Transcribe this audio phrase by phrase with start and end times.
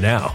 [0.00, 0.34] now.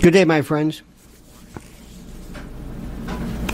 [0.00, 0.78] Good day, my friends.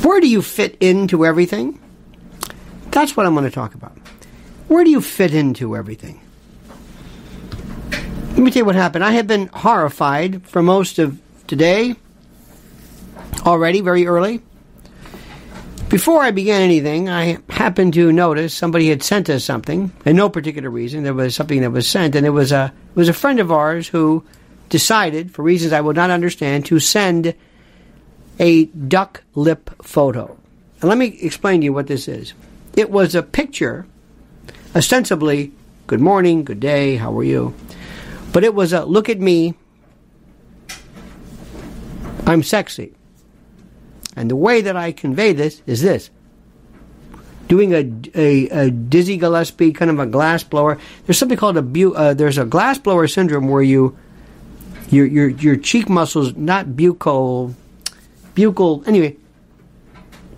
[0.02, 1.80] Where do you fit into everything?
[2.92, 3.98] That's what I'm going to talk about.
[4.68, 6.20] Where do you fit into everything?
[7.90, 9.02] Let me tell you what happened.
[9.02, 11.18] I have been horrified for most of
[11.48, 11.96] today,
[13.44, 14.40] already, very early.
[15.88, 20.28] Before I began anything, I happened to notice somebody had sent us something, and no
[20.28, 21.02] particular reason.
[21.02, 23.50] There was something that was sent, and it was a it was a friend of
[23.50, 24.24] ours who
[24.68, 27.34] decided, for reasons I will not understand, to send
[28.38, 30.36] a duck lip photo.
[30.80, 32.34] And let me explain to you what this is.
[32.76, 33.86] It was a picture,
[34.74, 35.52] ostensibly,
[35.86, 37.54] good morning, good day, how are you?
[38.32, 39.54] But it was a look at me,
[42.26, 42.92] I'm sexy.
[44.14, 46.10] And the way that I convey this is this
[47.48, 50.78] doing a, a, a Dizzy Gillespie kind of a glass blower.
[51.04, 53.96] There's something called a bu- uh, there's a glass blower syndrome where you
[54.90, 57.54] your your your cheek muscles not buccal
[58.34, 59.16] buccal anyway.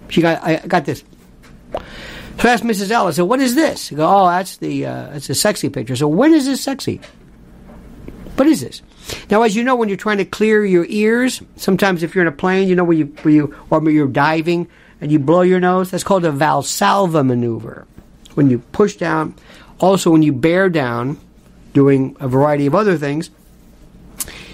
[0.09, 1.05] She got I got this.
[1.73, 2.91] So I asked Mrs.
[2.91, 3.93] Ellis, so what is this?
[3.93, 5.97] I go, oh, that's the uh, that's a sexy picture.
[5.97, 7.01] So when is this sexy?
[8.37, 8.83] What is this?
[9.31, 12.29] Now, as you know, when you're trying to clear your ears, sometimes if you're in
[12.29, 14.69] a plane, you know, where you, where you or you're diving
[15.01, 17.87] and you blow your nose, that's called a Valsalva maneuver.
[18.35, 19.35] When you push down,
[19.81, 21.19] also when you bear down,
[21.73, 23.31] doing a variety of other things,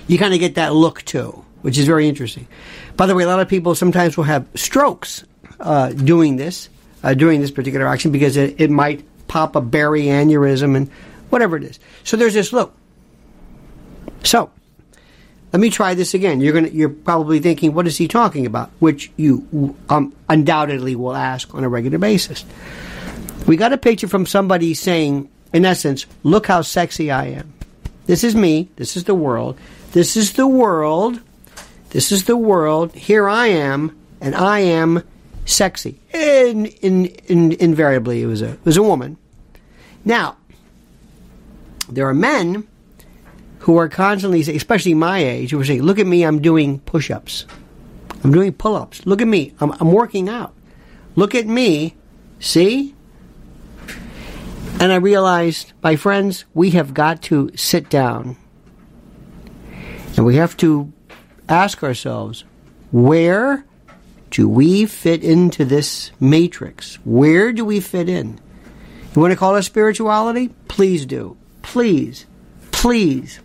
[0.06, 2.46] you kind of get that look too, which is very interesting.
[2.96, 5.24] By the way, a lot of people sometimes will have strokes
[5.60, 6.68] uh, doing this,
[7.02, 10.90] uh, doing this particular action, because it, it might pop a berry aneurysm and
[11.30, 11.78] whatever it is.
[12.04, 12.74] So there's this look.
[14.22, 14.50] So,
[15.52, 16.40] let me try this again.
[16.40, 18.70] You're going you're probably thinking, what is he talking about?
[18.80, 22.44] Which you um, undoubtedly will ask on a regular basis.
[23.46, 27.52] We got a picture from somebody saying, in essence, look how sexy I am.
[28.06, 28.68] This is me.
[28.76, 29.58] This is the world.
[29.94, 31.20] This is the world.
[31.90, 32.92] This is the world.
[32.96, 35.04] Here I am, and I am
[35.44, 36.00] sexy.
[36.12, 39.18] In, in, in, invariably, it was a it was a woman.
[40.04, 40.36] Now,
[41.88, 42.66] there are men
[43.60, 47.46] who are constantly, especially my age, who are saying, "Look at me, I'm doing push-ups,
[48.24, 49.06] I'm doing pull-ups.
[49.06, 50.54] Look at me, I'm, I'm working out.
[51.14, 51.94] Look at me,
[52.40, 52.96] see."
[54.80, 58.36] And I realized, my friends, we have got to sit down
[60.16, 60.92] and we have to
[61.48, 62.44] ask ourselves,
[62.90, 63.64] where
[64.30, 66.96] do we fit into this matrix?
[67.04, 68.40] Where do we fit in?
[69.14, 70.48] You want to call it spirituality?
[70.68, 71.36] Please do.
[71.62, 72.26] Please.
[72.72, 73.40] Please.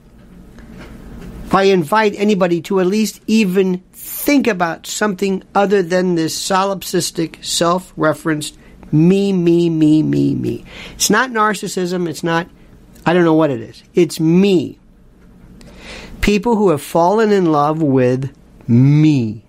[1.45, 7.43] If I invite anybody to at least even think about something other than this solipsistic,
[7.43, 8.57] self referenced
[8.91, 10.65] me, me, me, me, me.
[10.93, 12.07] It's not narcissism.
[12.07, 12.47] It's not,
[13.05, 13.83] I don't know what it is.
[13.93, 14.79] It's me.
[16.29, 18.31] People who have fallen in love with
[18.67, 19.43] me.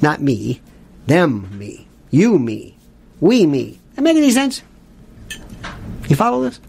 [0.00, 0.60] Not me.
[1.08, 1.88] Them, me.
[2.10, 2.76] You, me.
[3.18, 3.80] We, me.
[3.96, 4.62] That make any sense?
[6.08, 6.60] You follow this?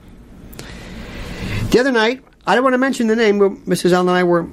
[1.70, 3.92] The other night, I don't want to mention the name, but Mrs.
[3.92, 4.48] Allen and I were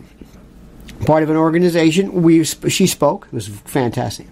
[1.06, 2.20] part of an organization.
[2.20, 3.28] We she spoke.
[3.28, 4.26] It was fantastic,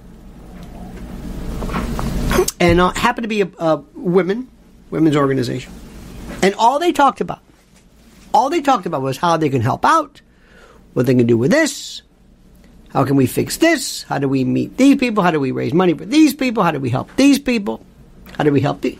[2.60, 4.50] and uh, happened to be a, a women
[4.90, 5.72] women's organization.
[6.42, 7.40] And all they talked about,
[8.34, 10.20] all they talked about was how they can help out,
[10.92, 12.02] what they can do with this,
[12.88, 15.72] how can we fix this, how do we meet these people, how do we raise
[15.72, 17.86] money for these people, how do we help these people,
[18.36, 18.98] how do we help the.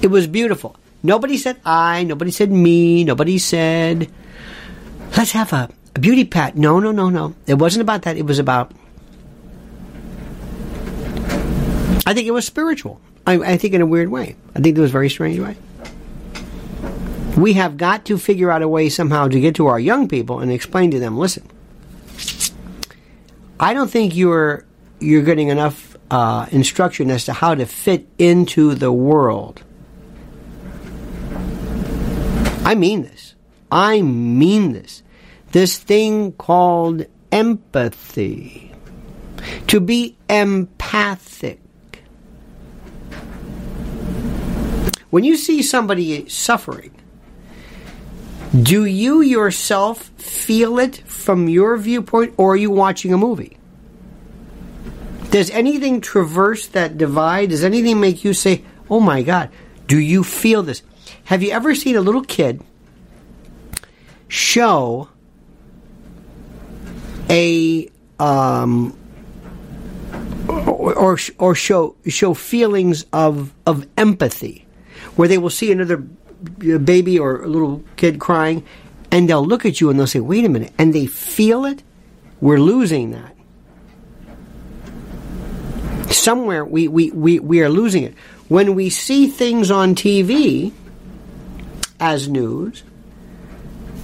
[0.00, 0.74] It was beautiful.
[1.02, 4.10] Nobody said I, nobody said me, nobody said,
[5.16, 6.56] let's have a, a beauty pat.
[6.56, 7.34] No, no, no, no.
[7.46, 8.16] It wasn't about that.
[8.16, 8.72] It was about,
[12.06, 13.00] I think it was spiritual.
[13.26, 14.36] I, I think in a weird way.
[14.54, 15.56] I think it was a very strange way.
[17.36, 20.40] We have got to figure out a way somehow to get to our young people
[20.40, 21.48] and explain to them, listen,
[23.58, 24.64] I don't think you're
[25.00, 29.62] you're getting enough uh, instruction as to how to fit into the world.
[32.64, 33.34] I mean this.
[33.70, 35.02] I mean this.
[35.52, 38.72] This thing called empathy.
[39.66, 41.60] To be empathic.
[45.10, 46.90] When you see somebody suffering,
[48.62, 53.58] do you yourself feel it from your viewpoint or are you watching a movie?
[55.30, 57.50] Does anything traverse that divide?
[57.50, 59.50] Does anything make you say, oh my God,
[59.88, 60.82] do you feel this?
[61.24, 62.62] Have you ever seen a little kid
[64.28, 65.08] show
[67.28, 68.96] a um,
[70.48, 74.66] or or show show feelings of of empathy,
[75.16, 76.04] where they will see another
[76.78, 78.64] baby or a little kid crying,
[79.10, 81.82] and they'll look at you and they'll say, "Wait a minute," and they feel it.
[82.40, 83.34] We're losing that.
[86.12, 88.14] Somewhere we, we, we, we are losing it.
[88.48, 90.72] When we see things on TV,
[92.00, 92.82] as news.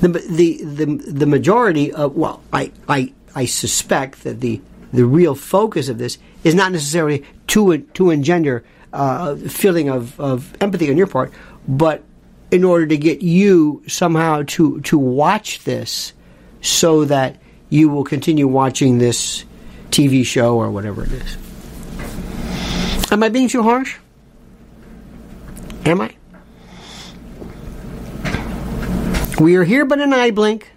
[0.01, 4.61] The, the, the, the majority of, well, I, I, I suspect that the,
[4.93, 10.19] the real focus of this is not necessarily to, to engender uh, a feeling of,
[10.19, 11.33] of empathy on your part,
[11.69, 12.03] but
[12.51, 16.13] in order to get you somehow to, to watch this
[16.61, 19.45] so that you will continue watching this
[19.91, 21.37] TV show or whatever it is.
[23.13, 23.97] Am I being too harsh?
[25.85, 26.15] Am I?
[29.41, 30.71] We are here but an eye blink.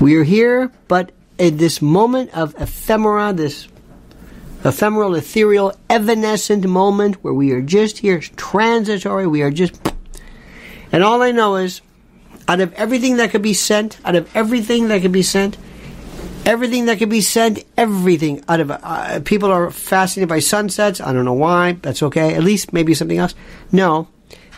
[0.00, 3.68] We are here but at this moment of ephemera, this
[4.64, 9.80] ephemeral, ethereal, evanescent moment where we are just here, transitory, we are just.
[10.92, 11.80] And all I know is,
[12.48, 15.56] out of everything that could be sent, out of everything that could be sent,
[16.44, 21.00] everything that could be sent, everything out of uh, people are fascinated by sunsets.
[21.00, 21.72] I don't know why.
[21.82, 22.34] That's okay.
[22.34, 23.34] At least maybe something else.
[23.72, 24.08] No,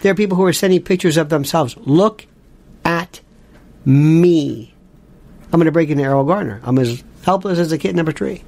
[0.02, 1.76] there are people who are sending pictures of themselves.
[1.78, 2.26] Look
[2.84, 3.20] at
[3.84, 4.75] me.
[5.46, 6.60] I'm going to break into Erroll Garner.
[6.64, 8.42] I'm as helpless as a kitten kid a three.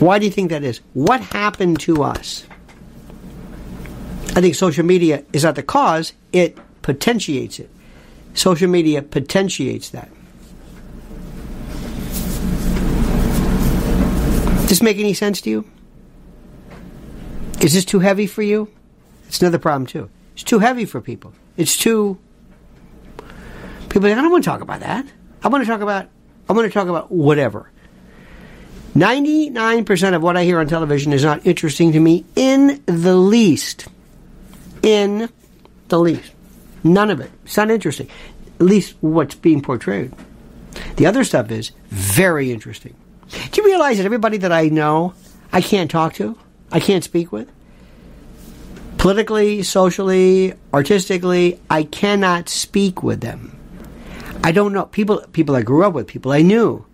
[0.00, 0.80] Why do you think that is?
[0.92, 2.44] What happened to us?
[4.36, 7.70] I think social media is not the cause, it potentiates it.
[8.34, 10.10] Social media potentiates that.
[14.62, 15.64] Does this make any sense to you?
[17.60, 18.68] Is this too heavy for you?
[19.28, 20.10] It's another problem too.
[20.34, 21.32] It's too heavy for people.
[21.56, 22.18] It's too
[23.88, 24.10] people.
[24.10, 25.06] I don't want to talk about that.
[25.42, 26.08] I want to talk about.
[26.48, 27.70] I want to talk about whatever.
[28.94, 33.88] 99% of what I hear on television is not interesting to me in the least.
[34.82, 35.28] In
[35.88, 36.32] the least.
[36.84, 37.30] None of it.
[37.44, 38.08] It's not interesting.
[38.60, 40.12] At least what's being portrayed.
[40.96, 42.94] The other stuff is very interesting.
[43.50, 45.14] Do you realize that everybody that I know,
[45.52, 46.38] I can't talk to?
[46.70, 47.50] I can't speak with?
[48.98, 53.58] Politically, socially, artistically, I cannot speak with them.
[54.44, 54.86] I don't know.
[54.86, 56.86] People, people I grew up with, people I knew.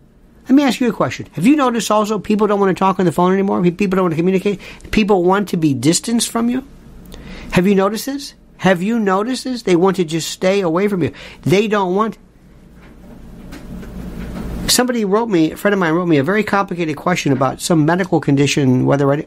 [0.51, 1.29] Let me ask you a question.
[1.35, 3.63] Have you noticed also people don't want to talk on the phone anymore?
[3.63, 4.61] People don't want to communicate?
[4.91, 6.67] People want to be distanced from you?
[7.53, 8.35] Have you noticed this?
[8.57, 9.63] Have you noticed this?
[9.63, 11.13] They want to just stay away from you.
[11.43, 12.19] They don't want.
[14.67, 17.87] Somebody wrote me, a friend of mine wrote me a very complicated question about some
[17.87, 19.27] medical condition, whether I.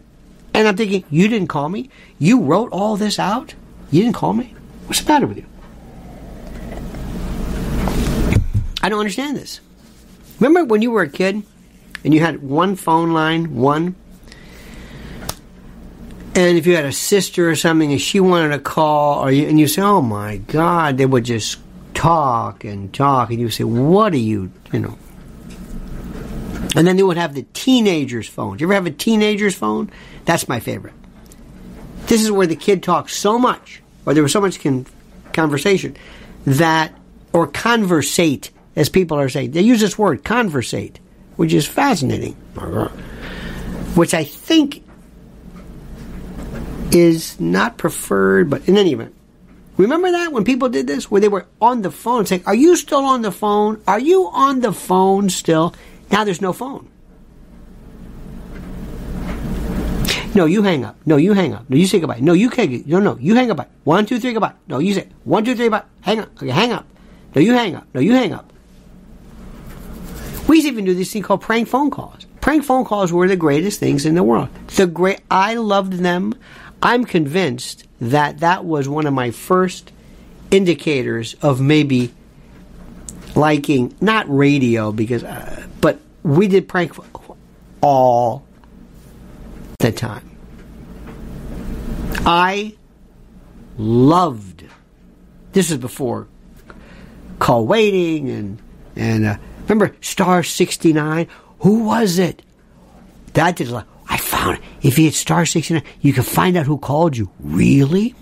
[0.53, 1.89] And I'm thinking, you didn't call me?
[2.19, 3.55] You wrote all this out?
[3.91, 4.53] You didn't call me?
[4.87, 5.45] What's the matter with you?
[8.81, 9.61] I don't understand this.
[10.43, 11.41] Remember when you were a kid
[12.03, 13.95] and you had one phone line, one?
[16.35, 19.47] And if you had a sister or something and she wanted to call, or you,
[19.47, 21.59] and you say, "Oh my God," they would just
[21.93, 24.97] talk and talk, and you say, "What are you?" You know.
[26.75, 28.57] And then they would have the teenagers' phone.
[28.57, 29.91] Do you ever have a teenager's phone?
[30.25, 30.95] That's my favorite.
[32.07, 34.87] This is where the kid talks so much, or there was so much con-
[35.31, 35.95] conversation
[36.45, 36.91] that,
[37.31, 39.51] or conversate as people are saying.
[39.51, 40.99] They use this word, conversate,
[41.35, 42.33] which is fascinating.
[43.95, 44.83] Which I think
[46.91, 49.13] is not preferred, but in any event.
[49.77, 52.75] Remember that when people did this, where they were on the phone saying, Are you
[52.75, 53.81] still on the phone?
[53.87, 55.73] Are you on the phone still?
[56.11, 56.89] Now there's no phone.
[60.35, 60.95] No, you hang up.
[61.05, 61.69] No, you hang up.
[61.69, 62.19] No, you say goodbye.
[62.19, 62.87] No, you can't.
[62.87, 63.69] No, no, you hang up.
[63.83, 64.53] One, two, three, goodbye.
[64.67, 65.83] No, you say one, two, three, goodbye.
[66.01, 66.29] Hang up.
[66.37, 66.85] Okay, hang up.
[67.35, 67.87] No, you hang up.
[67.93, 68.52] No, you hang up.
[70.47, 72.25] We used to even do this thing called prank phone calls.
[72.41, 74.49] Prank phone calls were the greatest things in the world.
[74.75, 76.35] The great, I loved them.
[76.81, 79.93] I'm convinced that that was one of my first
[80.51, 82.13] indicators of maybe
[83.35, 86.93] liking not radio because, uh, but we did prank
[87.81, 88.45] all
[89.79, 90.29] the time.
[92.25, 92.75] I
[93.77, 94.65] loved.
[95.53, 96.27] This is before
[97.39, 98.61] call waiting and
[98.95, 99.25] and.
[99.25, 101.27] Uh, Remember star 69?
[101.59, 102.41] Who was it?
[103.33, 104.63] That did like, I found it.
[104.81, 107.29] If you hit star 69, you can find out who called you.
[107.39, 108.15] Really?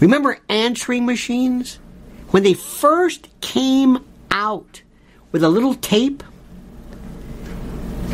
[0.00, 1.78] Remember answering machines?
[2.30, 4.82] When they first came out
[5.32, 6.22] with a little tape?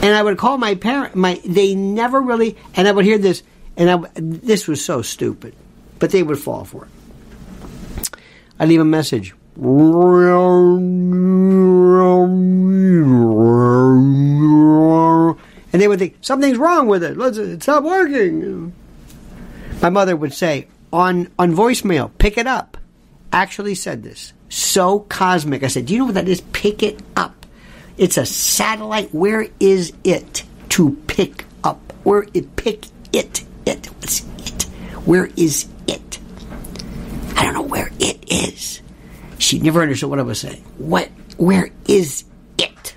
[0.03, 3.43] And I would call my parent, my, they never really, and I would hear this,
[3.77, 5.55] and I, this was so stupid,
[5.99, 8.11] but they would fall for it.
[8.59, 9.35] I'd leave a message.
[15.73, 17.17] And they would think, something's wrong with it.
[17.19, 18.75] It's not working.
[19.81, 22.77] My mother would say, on, on voicemail, pick it up.
[23.33, 24.33] Actually said this.
[24.49, 25.63] So cosmic.
[25.63, 26.41] I said, do you know what that is?
[26.41, 27.47] Pick it up.
[27.99, 29.15] It's a satellite.
[29.15, 31.93] Where is it to pick up?
[32.05, 33.45] Where it pick it?
[33.65, 33.87] It.
[33.87, 34.63] What's it?
[35.07, 36.19] Where is it?
[37.37, 38.81] I don't know where it is.
[39.39, 40.63] She never understood what I was saying.
[40.79, 41.11] What?
[41.37, 42.25] Where is
[42.59, 42.95] it?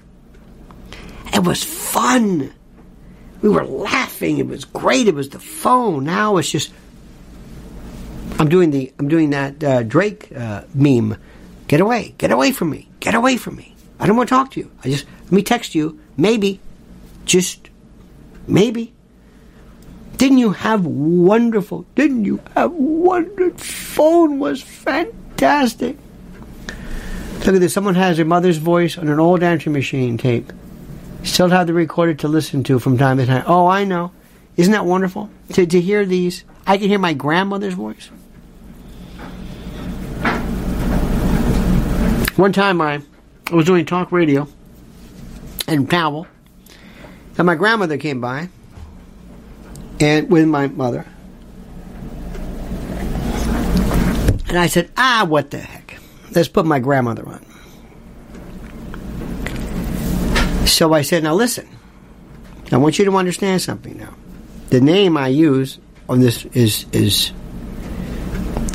[1.34, 2.54] It was fun.
[3.42, 4.38] We were laughing.
[4.38, 5.08] It was great.
[5.08, 6.06] It was the phone.
[6.06, 6.72] Now it's just.
[8.38, 8.94] I'm doing the.
[9.00, 11.18] I'm doing that uh, Drake uh, meme.
[11.68, 12.16] Get away.
[12.18, 12.90] Get away from me.
[13.00, 13.76] Get away from me.
[14.00, 14.72] I don't want to talk to you.
[14.84, 16.00] I just let me text you.
[16.18, 16.60] Maybe.
[17.26, 17.70] Just
[18.48, 18.94] maybe.
[20.18, 21.86] Didn't you have wonderful?
[21.96, 23.58] Didn't you have wonderful?
[23.58, 25.98] Phone was fantastic.
[27.40, 27.74] Look at this.
[27.74, 30.52] Someone has their mother's voice on an old answering machine tape.
[31.24, 33.44] Still have the recorder to listen to from time to time.
[33.48, 34.12] Oh, I know.
[34.58, 35.30] Isn't that wonderful?
[35.54, 36.44] To, to hear these.
[36.68, 38.10] I can hear my grandmother's voice.
[42.36, 43.02] One time I
[43.52, 44.48] was doing talk radio
[45.68, 46.28] in Powell,
[47.38, 48.50] and my grandmother came by,
[50.00, 51.06] and with my mother,
[54.48, 55.89] and I said, "Ah, what the heck?
[56.36, 57.46] Let's put my grandmother on."
[60.66, 61.68] So I said, "Now listen,
[62.72, 64.14] I want you to understand something now.
[64.70, 67.32] The name I use on this is is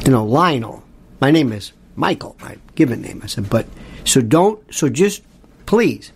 [0.04, 0.82] you know Lionel.
[1.20, 3.20] My name is Michael, my given name.
[3.22, 3.66] I said, but
[4.04, 5.22] so don't, so just
[5.66, 6.12] please.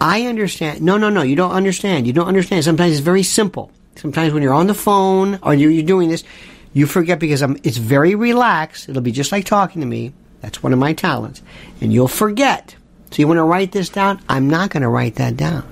[0.00, 0.80] I understand.
[0.82, 1.22] No, no, no.
[1.22, 2.06] You don't understand.
[2.06, 2.64] You don't understand.
[2.64, 3.70] Sometimes it's very simple.
[3.96, 6.24] Sometimes when you're on the phone or you're, you're doing this,
[6.72, 8.88] you forget because I'm, it's very relaxed.
[8.88, 10.12] It'll be just like talking to me.
[10.40, 11.42] That's one of my talents.
[11.80, 12.74] And you'll forget.
[13.10, 14.20] So you want to write this down?
[14.28, 15.66] I'm not going to write that down.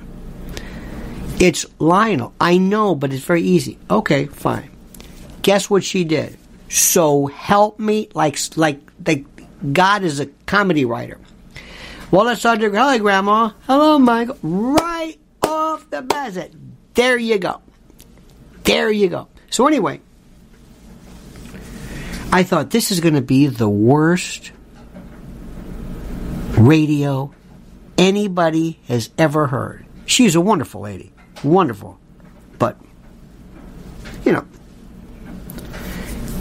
[1.41, 2.35] It's Lionel.
[2.41, 3.79] I know, but it's very easy.
[3.89, 4.71] Okay, fine.
[5.43, 6.37] Guess what she did?
[6.69, 9.25] So help me, like like like
[9.73, 11.19] God is a comedy writer.
[12.11, 13.53] Well, let's start to hello, Grandma.
[13.67, 14.37] Hello, Michael.
[14.43, 16.51] Right off the bat.
[16.95, 17.61] There you go.
[18.65, 19.29] There you go.
[19.49, 20.01] So anyway,
[22.31, 24.53] I thought this is going to be the worst
[26.59, 27.33] radio
[27.97, 29.87] anybody has ever heard.
[30.07, 31.13] She's a wonderful lady.
[31.43, 31.99] Wonderful.
[32.59, 32.79] But,
[34.25, 34.47] you know,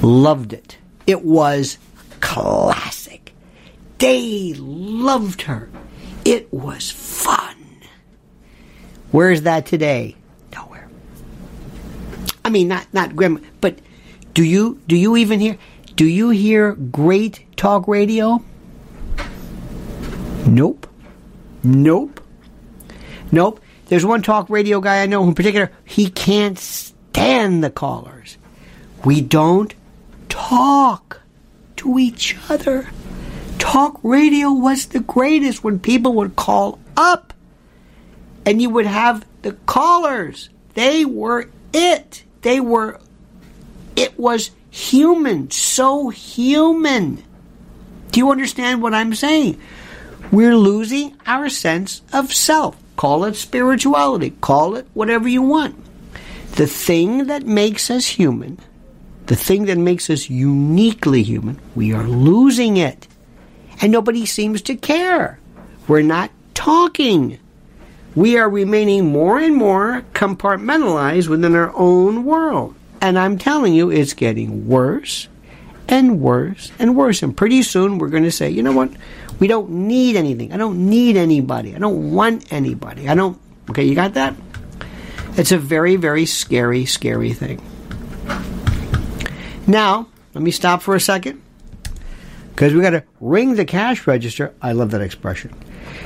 [0.02, 0.78] loved it.
[1.06, 1.78] It was
[2.20, 3.34] classic.
[3.98, 5.70] They loved her.
[6.26, 7.56] It was fun.
[9.12, 10.16] Where's that today?
[10.54, 10.90] Nowhere.
[12.44, 13.80] I mean, not not grandma, but
[14.34, 15.58] do you do you even hear?
[15.98, 18.44] Do you hear great talk radio?
[20.46, 20.88] Nope.
[21.64, 22.22] Nope.
[23.32, 23.60] Nope.
[23.88, 28.38] There's one talk radio guy I know in particular, he can't stand the callers.
[29.04, 29.74] We don't
[30.30, 31.22] talk
[31.78, 32.88] to each other.
[33.58, 37.34] Talk radio was the greatest when people would call up
[38.46, 40.50] and you would have the callers.
[40.76, 42.24] They were it.
[42.44, 43.00] They were,
[43.96, 47.24] it was human, so human.
[48.12, 49.60] Do you understand what I'm saying?
[50.32, 52.76] We're losing our sense of self.
[52.96, 54.32] Call it spirituality.
[54.42, 55.76] Call it whatever you want.
[56.56, 58.60] The thing that makes us human
[59.28, 63.08] the thing that makes us uniquely human, we are losing it.
[63.82, 65.38] And nobody seems to care.
[65.88, 67.38] We're not talking.
[68.16, 72.74] We are remaining more and more compartmentalized within our own world.
[73.02, 75.28] And I'm telling you, it's getting worse
[75.88, 77.24] and worse and worse.
[77.24, 78.92] And pretty soon we're going to say, you know what?
[79.40, 80.52] We don't need anything.
[80.52, 81.76] I don't need anybody.
[81.76, 83.08] I don't want anybody.
[83.08, 83.40] I don't.
[83.70, 84.36] Okay, you got that?
[85.38, 87.62] It's a very, very scary, scary thing.
[89.68, 91.42] Now, let me stop for a second
[92.52, 94.54] because we got to ring the cash register.
[94.62, 95.54] I love that expression.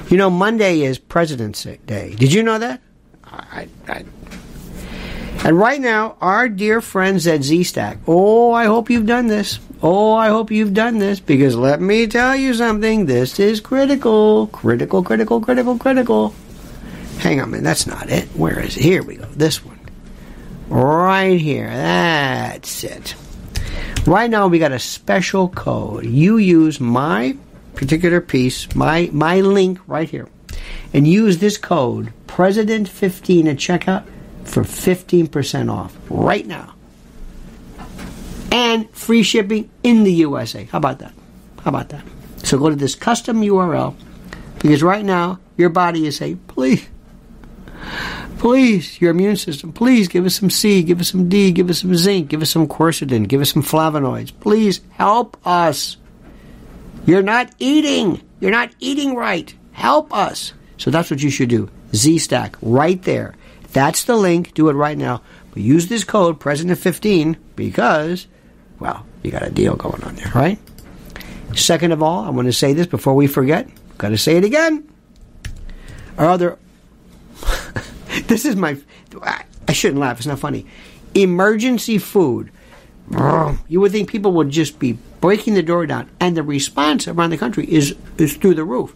[0.09, 2.13] You know, Monday is President's Day.
[2.15, 2.81] Did you know that?
[3.23, 4.03] I, I,
[5.43, 7.99] and right now, our dear friends at ZStack.
[8.07, 9.59] Oh, I hope you've done this.
[9.81, 13.07] Oh, I hope you've done this because let me tell you something.
[13.07, 16.35] This is critical, critical, critical, critical, critical.
[17.17, 17.63] Hang on, man.
[17.63, 18.25] That's not it.
[18.29, 18.83] Where is it?
[18.83, 19.25] Here we go.
[19.25, 19.79] This one.
[20.69, 21.67] Right here.
[21.67, 23.15] That's it.
[24.05, 26.05] Right now we got a special code.
[26.05, 27.37] You use my
[27.75, 30.27] particular piece, my my link right here,
[30.93, 34.05] and use this code President fifteen at checkout
[34.43, 36.73] for fifteen percent off right now,
[38.51, 40.65] and free shipping in the USA.
[40.65, 41.13] How about that?
[41.63, 42.03] How about that?
[42.43, 43.95] So go to this custom URL
[44.59, 46.87] because right now your body is saying, please
[48.37, 51.79] Please, your immune system, please give us some C, give us some D, give us
[51.81, 54.31] some zinc, give us some quercetin, give us some flavonoids.
[54.39, 55.97] Please help us.
[57.05, 58.19] You're not eating.
[58.39, 59.53] You're not eating right.
[59.73, 60.53] Help us.
[60.77, 61.69] So that's what you should do.
[61.93, 63.35] Z Stack, right there.
[63.73, 64.53] That's the link.
[64.53, 65.21] Do it right now.
[65.51, 68.27] But use this code, President15, because,
[68.79, 70.59] well, you got a deal going on there, right?
[71.55, 73.69] Second of all, I want to say this before we forget.
[73.97, 74.87] Got to say it again.
[76.17, 76.57] Our other
[78.27, 78.77] this is my.
[79.67, 80.17] I shouldn't laugh.
[80.17, 80.65] It's not funny.
[81.13, 82.51] Emergency food.
[83.67, 87.31] You would think people would just be breaking the door down, and the response around
[87.31, 88.95] the country is is through the roof.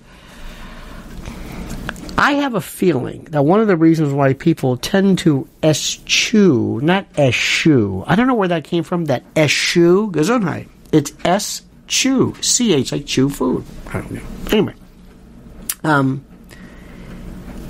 [2.17, 7.05] I have a feeling that one of the reasons why people tend to eschew, not
[7.17, 10.69] eschew, I don't know where that came from, that eschew, Gesundheit.
[10.93, 13.65] It's eschew, C-H, like chew food.
[13.87, 14.21] I don't know.
[14.51, 14.73] Anyway.
[15.83, 16.25] Um,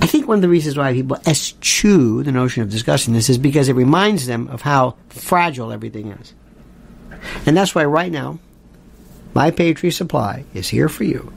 [0.00, 3.38] I think one of the reasons why people eschew the notion of discussing this is
[3.38, 6.34] because it reminds them of how fragile everything is.
[7.44, 8.38] And that's why right now,
[9.34, 11.32] My Patriot Supply is here for you.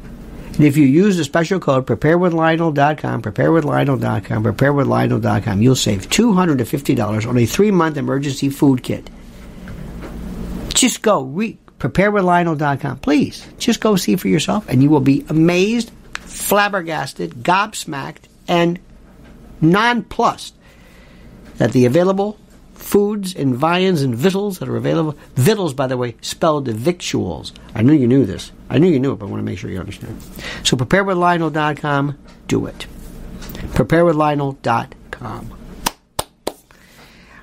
[0.60, 7.46] And if you use the special code preparewithlionel.com, preparewithlionel.com, preparewithlionel.com, you'll save $250 on a
[7.46, 9.10] three month emergency food kit.
[10.74, 12.98] Just go, re- preparewithlionel.com.
[12.98, 18.80] Please, just go see for yourself, and you will be amazed, flabbergasted, gobsmacked, and
[19.62, 20.56] nonplussed
[21.56, 22.38] that the available
[22.74, 25.18] foods and viands and victuals that are available.
[25.36, 27.54] Victuals, by the way, spelled victuals.
[27.74, 28.52] I knew you knew this.
[28.70, 30.22] I knew you knew it, but I want to make sure you understand.
[30.64, 32.86] So preparewithlionel.com, do it.
[33.74, 35.54] Preparewithlionel.com.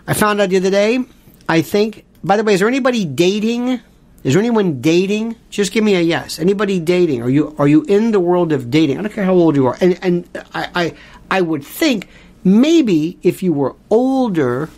[0.08, 1.04] I found out the other day,
[1.48, 3.80] I think, by the way, is there anybody dating?
[4.22, 5.36] Is there anyone dating?
[5.50, 6.38] Just give me a yes.
[6.38, 7.22] Anybody dating?
[7.22, 8.98] Are you are you in the world of dating?
[8.98, 9.76] I don't care how old you are.
[9.80, 10.94] And and I I,
[11.30, 12.08] I would think
[12.44, 14.70] maybe if you were older,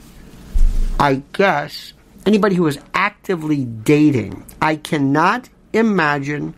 [0.98, 1.92] I guess
[2.26, 6.54] anybody who is actively dating, I cannot imagine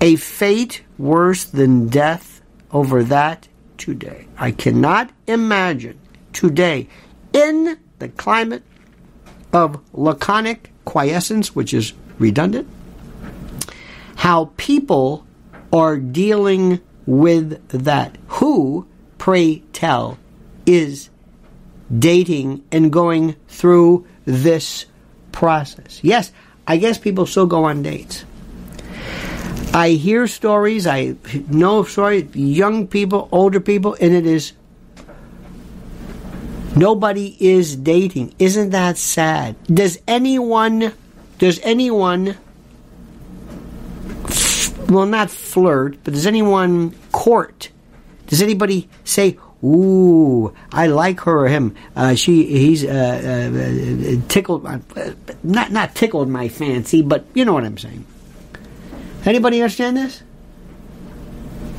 [0.00, 4.26] a fate worse than death over that today.
[4.36, 5.98] I cannot imagine
[6.32, 6.88] today
[7.32, 8.62] in the climate
[9.52, 12.68] of laconic quiescence, which is redundant,
[14.16, 15.26] how people
[15.72, 18.16] are dealing with that.
[18.28, 18.86] Who,
[19.18, 20.18] pray tell,
[20.66, 21.10] is
[21.96, 24.86] dating and going through this
[25.32, 26.00] process?
[26.02, 26.32] Yes,
[26.66, 28.24] I guess people still go on dates.
[29.74, 31.16] I hear stories, I
[31.48, 34.52] know stories, young people, older people, and it is
[36.76, 38.34] nobody is dating.
[38.38, 39.56] Isn't that sad?
[39.66, 40.92] Does anyone,
[41.38, 42.36] does anyone,
[44.88, 47.70] well, not flirt, but does anyone court?
[48.28, 51.74] Does anybody say, Ooh, I like her or him.
[51.96, 54.78] Uh, she, he's uh, uh, tickled, uh,
[55.42, 58.04] not not tickled my fancy, but you know what I'm saying.
[59.24, 60.22] Anybody understand this?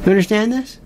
[0.03, 0.79] You understand this?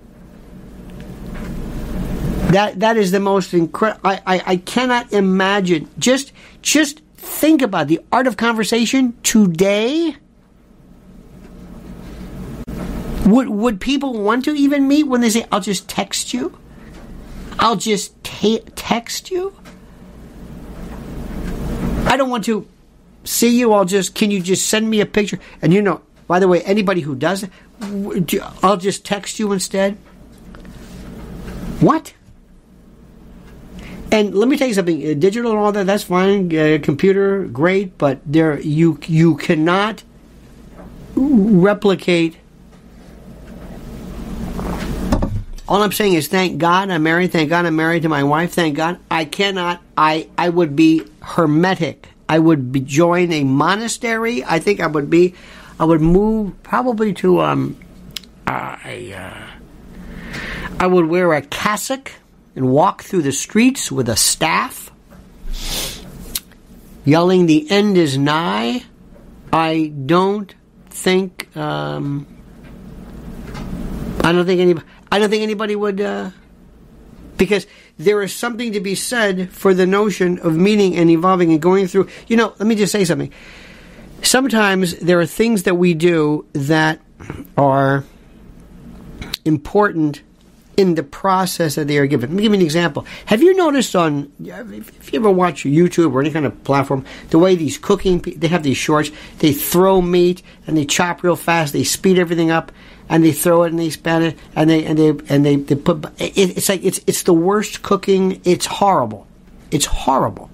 [2.51, 4.01] That that is the most incredible.
[4.03, 5.87] I, I I cannot imagine.
[5.99, 10.17] Just just think about the art of conversation today.
[13.25, 16.57] Would would people want to even meet when they say, "I'll just text you"?
[17.59, 19.53] I'll just text you.
[22.05, 22.65] I don't want to
[23.25, 23.73] see you.
[23.73, 25.39] I'll just, can you just send me a picture?
[25.61, 27.51] And you know, by the way, anybody who does it,
[28.63, 29.97] I'll just text you instead.
[31.81, 32.13] What?
[34.11, 35.11] And let me tell you something.
[35.11, 36.55] Uh, digital and all that, that's fine.
[36.55, 37.97] Uh, computer, great.
[37.97, 40.03] But there, you you cannot
[41.15, 42.37] replicate
[45.69, 47.31] All I'm saying is thank God I'm married.
[47.31, 48.53] Thank God I'm married to my wife.
[48.53, 49.79] Thank God I cannot.
[49.95, 52.07] I I would be hermetic.
[52.27, 54.43] I would be, join a monastery.
[54.43, 55.35] I think I would be.
[55.79, 57.77] I would move probably to um.
[58.47, 60.39] I uh,
[60.79, 62.13] I would wear a cassock
[62.55, 64.91] and walk through the streets with a staff,
[67.05, 68.85] yelling, "The end is nigh."
[69.53, 70.51] I don't
[70.89, 71.55] think.
[71.55, 72.25] Um,
[74.23, 74.85] I don't think anybody.
[75.11, 76.31] I don't think anybody would, uh,
[77.37, 77.65] because
[77.97, 81.87] there is something to be said for the notion of meaning and evolving and going
[81.87, 82.07] through.
[82.27, 83.31] You know, let me just say something.
[84.21, 87.01] Sometimes there are things that we do that
[87.57, 88.03] are
[89.45, 90.21] important
[90.77, 92.29] in the process that they are given.
[92.29, 93.05] Let me give you an example.
[93.25, 97.37] Have you noticed on, if you ever watch YouTube or any kind of platform, the
[97.37, 101.73] way these cooking, they have these shorts, they throw meat and they chop real fast,
[101.73, 102.71] they speed everything up,
[103.09, 105.75] and they throw it and they span it and they and they and they, they
[105.75, 108.39] put it, it's like it's it's the worst cooking.
[108.45, 109.27] It's horrible.
[109.71, 110.49] It's horrible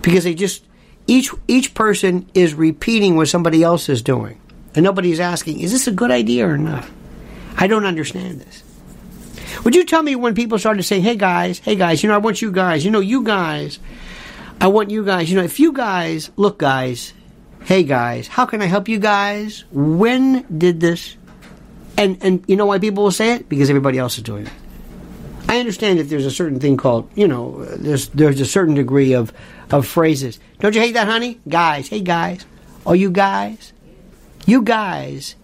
[0.00, 0.64] because they just
[1.06, 4.40] each each person is repeating what somebody else is doing,
[4.74, 6.86] and nobody's asking, "Is this a good idea or not?"
[7.56, 8.62] I don't understand this.
[9.64, 12.18] Would you tell me when people started saying, "Hey guys, hey guys, you know, I
[12.18, 13.78] want you guys, you know, you guys,
[14.60, 17.12] I want you guys, you know, if you guys, look guys,
[17.64, 21.16] hey guys, how can I help you guys?" When did this
[21.96, 23.48] and and you know why people will say it?
[23.48, 24.52] Because everybody else is doing it.
[25.48, 29.12] I understand that there's a certain thing called, you know, there's there's a certain degree
[29.12, 29.32] of
[29.70, 30.38] of phrases.
[30.60, 31.40] Don't you hate that, honey?
[31.48, 32.44] Guys, hey guys,
[32.86, 33.72] oh you guys,
[34.46, 35.36] you guys.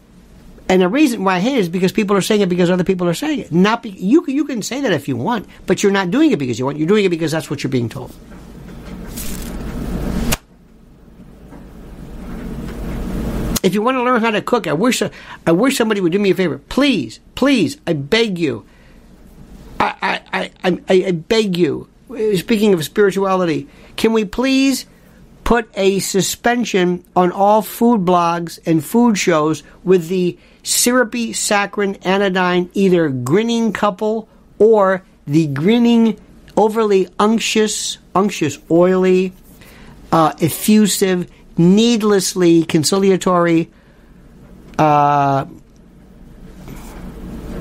[0.69, 2.85] And the reason why I hate it is because people are saying it because other
[2.85, 3.53] people are saying it.
[3.53, 6.39] Not be, you you can say that if you want, but you're not doing it
[6.39, 6.79] because you want.
[6.79, 8.15] You're doing it because that's what you're being told.
[13.63, 15.03] If you want to learn how to cook, I wish
[15.47, 16.59] I wish somebody would do me a favor.
[16.59, 18.65] Please, please, I beg you,
[19.79, 21.89] I, I, I, I beg you,
[22.37, 24.87] speaking of spirituality, can we please
[25.45, 32.71] put a suspension on all food blogs and food shows with the syrupy saccharine anodyne
[32.75, 36.19] either grinning couple or the grinning
[36.57, 39.33] overly unctuous unctuous oily
[40.13, 43.71] uh, effusive needlessly conciliatory
[44.79, 45.45] uh,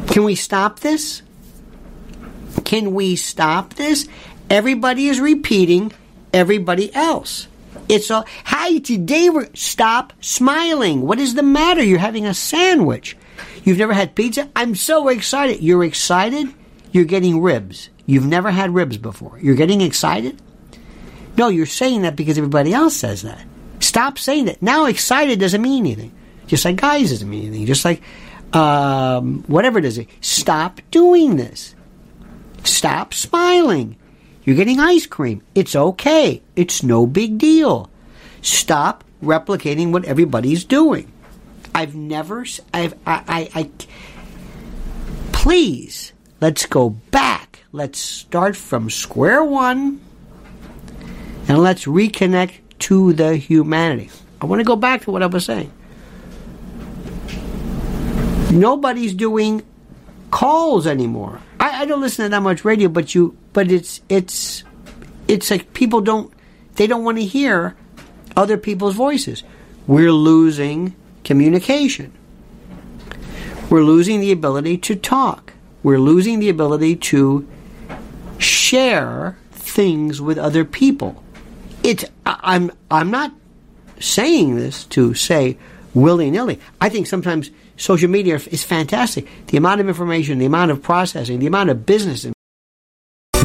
[0.08, 1.22] can we stop this
[2.64, 4.08] can we stop this
[4.50, 5.92] everybody is repeating
[6.34, 7.48] everybody else
[7.88, 11.02] it's all, hi, today we're, stop smiling.
[11.02, 11.84] What is the matter?
[11.84, 13.18] You're having a sandwich.
[13.64, 14.50] You've never had pizza?
[14.56, 15.62] I'm so excited.
[15.62, 16.54] You're excited?
[16.92, 17.90] You're getting ribs.
[18.06, 19.40] You've never had ribs before.
[19.40, 20.40] You're getting excited?
[21.36, 23.44] No, you're saying that because everybody else says that.
[23.90, 24.62] Stop saying that.
[24.62, 26.12] Now excited doesn't mean anything.
[26.46, 27.66] Just like guys doesn't mean anything.
[27.66, 28.04] Just like
[28.54, 30.00] um, whatever it is.
[30.22, 31.74] Stop doing this.
[32.64, 33.96] Stop smiling.
[34.44, 35.42] You're getting ice cream.
[35.56, 36.44] It's okay.
[36.56, 37.90] It's no big deal.
[38.44, 41.12] Stop replicating what everybody's doing.
[41.74, 43.70] I've never, I've, I, I, I,
[45.32, 47.64] please, let's go back.
[47.72, 50.00] Let's start from square one
[51.48, 54.10] and let's reconnect to the humanity.
[54.42, 55.72] I want to go back to what I was saying.
[58.52, 59.64] Nobody's doing
[60.32, 61.40] calls anymore.
[61.60, 64.64] I, I don't listen to that much radio, but you, but it's it's
[65.28, 66.34] it's like people don't
[66.76, 67.76] they don't want to hear
[68.36, 69.44] other people's voices.
[69.86, 72.14] We're losing communication.
[73.70, 75.54] We're losing the ability to talk.
[75.84, 77.48] We're losing the ability to
[78.40, 81.24] share things with other people.
[81.84, 83.34] It's I'm I'm not
[84.00, 85.58] saying this to say
[85.94, 86.60] willy nilly.
[86.80, 89.28] I think sometimes social media is fantastic.
[89.48, 92.26] The amount of information, the amount of processing, the amount of business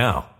[0.00, 0.39] now.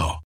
[0.00, 0.19] now.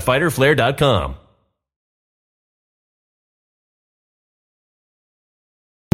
[0.00, 1.16] www.fighterflare.com.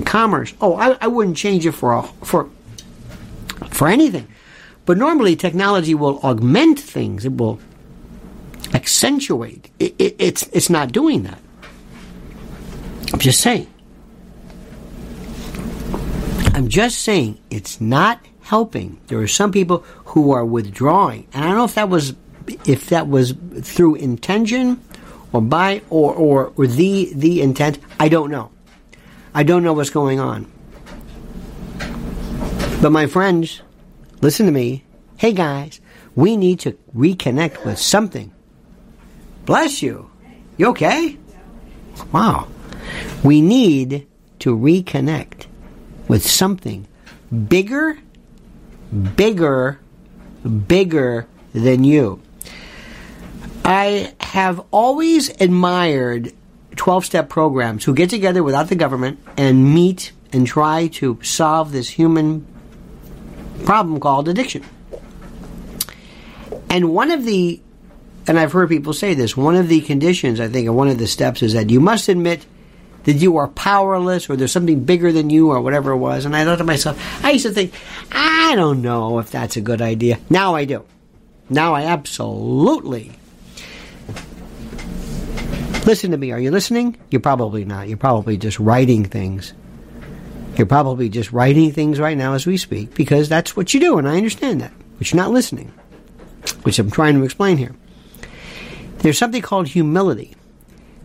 [0.05, 0.53] Commerce.
[0.61, 2.51] Oh, I, I wouldn't change it for a, for
[3.71, 4.29] for anything.
[4.85, 7.25] But normally, technology will augment things.
[7.25, 7.61] It will
[8.75, 9.71] accentuate.
[9.79, 11.39] It, it, it's it's not doing that.
[13.13, 13.69] I'm just saying.
[16.55, 19.01] I'm just saying it's not helping.
[19.07, 22.15] There are some people who are withdrawing, and I don't know if that was
[22.67, 24.83] if that was through intention
[25.33, 28.51] or by or, or, or the the intent, I don't know.
[29.35, 30.51] I don't know what's going on.
[32.81, 33.63] But my friends,
[34.21, 34.85] listen to me.
[35.17, 35.81] Hey guys,
[36.15, 38.33] we need to reconnect with something.
[39.47, 40.11] Bless you.
[40.57, 41.17] You okay?
[42.13, 42.49] Wow.
[43.23, 44.07] We need
[44.41, 45.47] to reconnect
[46.09, 46.87] with something
[47.49, 47.99] bigger,
[49.17, 49.81] bigger,
[50.67, 52.21] bigger than you.
[53.65, 56.33] I have always admired
[56.77, 61.73] 12 step programs who get together without the government and meet and try to solve
[61.73, 62.47] this human
[63.65, 64.65] problem called addiction.
[66.69, 67.61] And one of the,
[68.27, 70.99] and I've heard people say this, one of the conditions, I think, or one of
[70.99, 72.47] the steps is that you must admit
[73.05, 76.25] that you are powerless or there's something bigger than you or whatever it was.
[76.25, 77.75] And I thought to myself, I used to think,
[78.11, 80.19] I don't know if that's a good idea.
[80.31, 80.85] Now I do.
[81.51, 83.13] Now I absolutely
[85.85, 86.31] Listen to me.
[86.31, 86.97] Are you listening?
[87.11, 87.89] You're probably not.
[87.89, 89.53] You're probably just writing things.
[90.57, 93.99] You're probably just writing things right now as we speak because that's what you do,
[93.99, 94.73] and I understand that.
[94.99, 95.73] But you're not listening,
[96.63, 97.75] which I'm trying to explain here.
[98.99, 100.37] There's something called humility.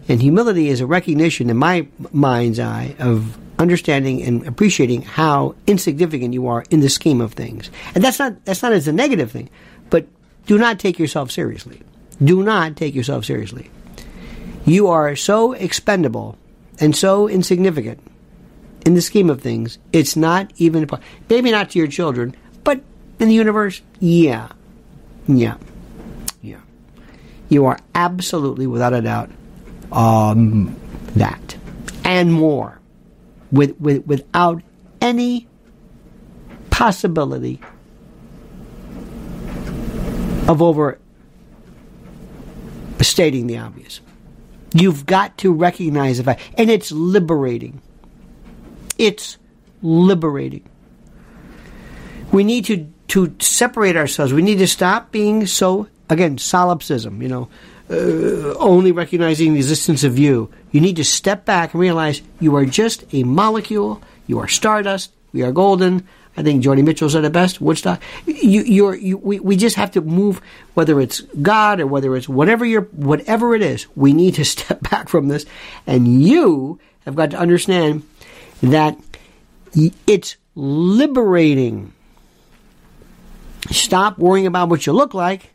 [0.07, 6.33] And humility is a recognition in my mind's eye of understanding and appreciating how insignificant
[6.33, 7.71] you are in the scheme of things.
[7.95, 9.49] And that's not that's not as a negative thing,
[9.89, 10.07] but
[10.45, 11.81] do not take yourself seriously.
[12.23, 13.71] Do not take yourself seriously.
[14.67, 16.37] You are so expendable
[16.77, 18.01] and so insignificant
[18.85, 19.77] in the scheme of things.
[19.93, 20.89] It's not even,
[21.29, 22.83] maybe not to your children, but
[23.17, 24.49] in the universe, yeah.
[25.25, 25.55] Yeah.
[26.41, 26.59] Yeah.
[27.47, 29.31] You are absolutely, without a doubt,
[29.93, 30.75] um,
[31.15, 31.55] that.
[32.03, 32.81] And more.
[33.53, 34.61] With, with, without
[34.99, 35.47] any
[36.71, 37.61] possibility
[40.49, 41.07] of overstating
[43.47, 44.01] the obvious.
[44.73, 46.41] You've got to recognize the fact.
[46.57, 47.81] And it's liberating.
[48.97, 49.37] It's
[49.81, 50.67] liberating.
[52.31, 54.33] We need to, to separate ourselves.
[54.33, 57.49] We need to stop being so, again, solipsism, you know,
[57.89, 60.51] uh, only recognizing the existence of you.
[60.71, 64.01] You need to step back and realize you are just a molecule.
[64.25, 65.13] You are stardust.
[65.31, 66.07] We are golden.
[66.37, 67.59] I think Joni Mitchell said it best.
[67.59, 67.99] Woodstock.
[68.27, 70.39] You, you're, you, we, we just have to move,
[70.75, 73.87] whether it's God or whether it's whatever you're, whatever it is.
[73.95, 75.45] We need to step back from this,
[75.87, 78.07] and you have got to understand
[78.61, 78.97] that
[80.05, 81.93] it's liberating.
[83.71, 85.51] Stop worrying about what you look like.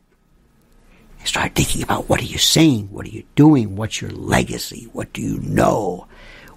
[1.25, 2.89] Start thinking about what are you saying?
[2.91, 3.77] What are you doing?
[3.77, 4.89] What's your legacy?
[4.93, 6.09] What do you know?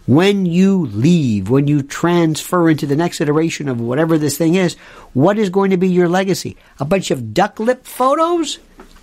[0.08, 4.76] When you leave, when you transfer into the next iteration of whatever this thing is,
[5.14, 6.58] what is going to be your legacy?
[6.80, 8.60] A bunch of duck lip photos?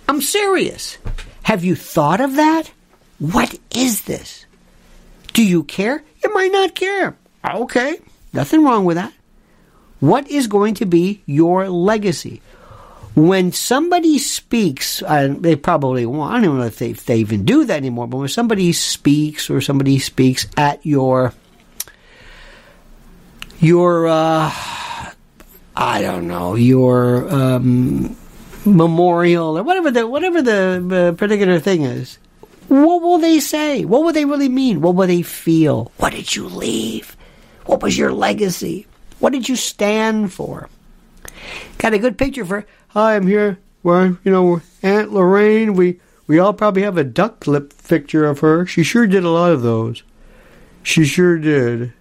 [0.07, 0.97] I'm serious.
[1.43, 2.71] Have you thought of that?
[3.19, 4.45] What is this?
[5.33, 6.03] Do you care?
[6.23, 7.17] You might not care.
[7.43, 7.99] Okay,
[8.31, 9.13] nothing wrong with that.
[9.99, 12.41] What is going to be your legacy?
[13.15, 17.65] When somebody speaks, they probably won't, I don't know if they, if they even do
[17.65, 21.33] that anymore, but when somebody speaks or somebody speaks at your,
[23.59, 24.51] your, uh,
[25.75, 28.15] I don't know, your um,
[28.65, 32.17] memorial or whatever the whatever the particular thing is,
[32.67, 33.85] what will they say?
[33.85, 34.81] What will they really mean?
[34.81, 35.91] What will they feel?
[35.97, 37.17] What did you leave?
[37.65, 38.87] What was your legacy?
[39.19, 40.69] What did you stand for?
[41.77, 43.57] Got a good picture for hi, I'm here.
[43.81, 48.39] Well, you know, Aunt Lorraine, we, we all probably have a duck lip picture of
[48.39, 48.65] her.
[48.65, 50.03] She sure did a lot of those.
[50.83, 51.93] She sure did.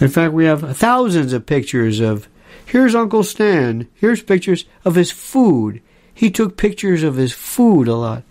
[0.00, 2.28] In fact, we have thousands of pictures of.
[2.64, 3.88] Here's Uncle Stan.
[3.94, 5.82] Here's pictures of his food.
[6.14, 8.22] He took pictures of his food a lot.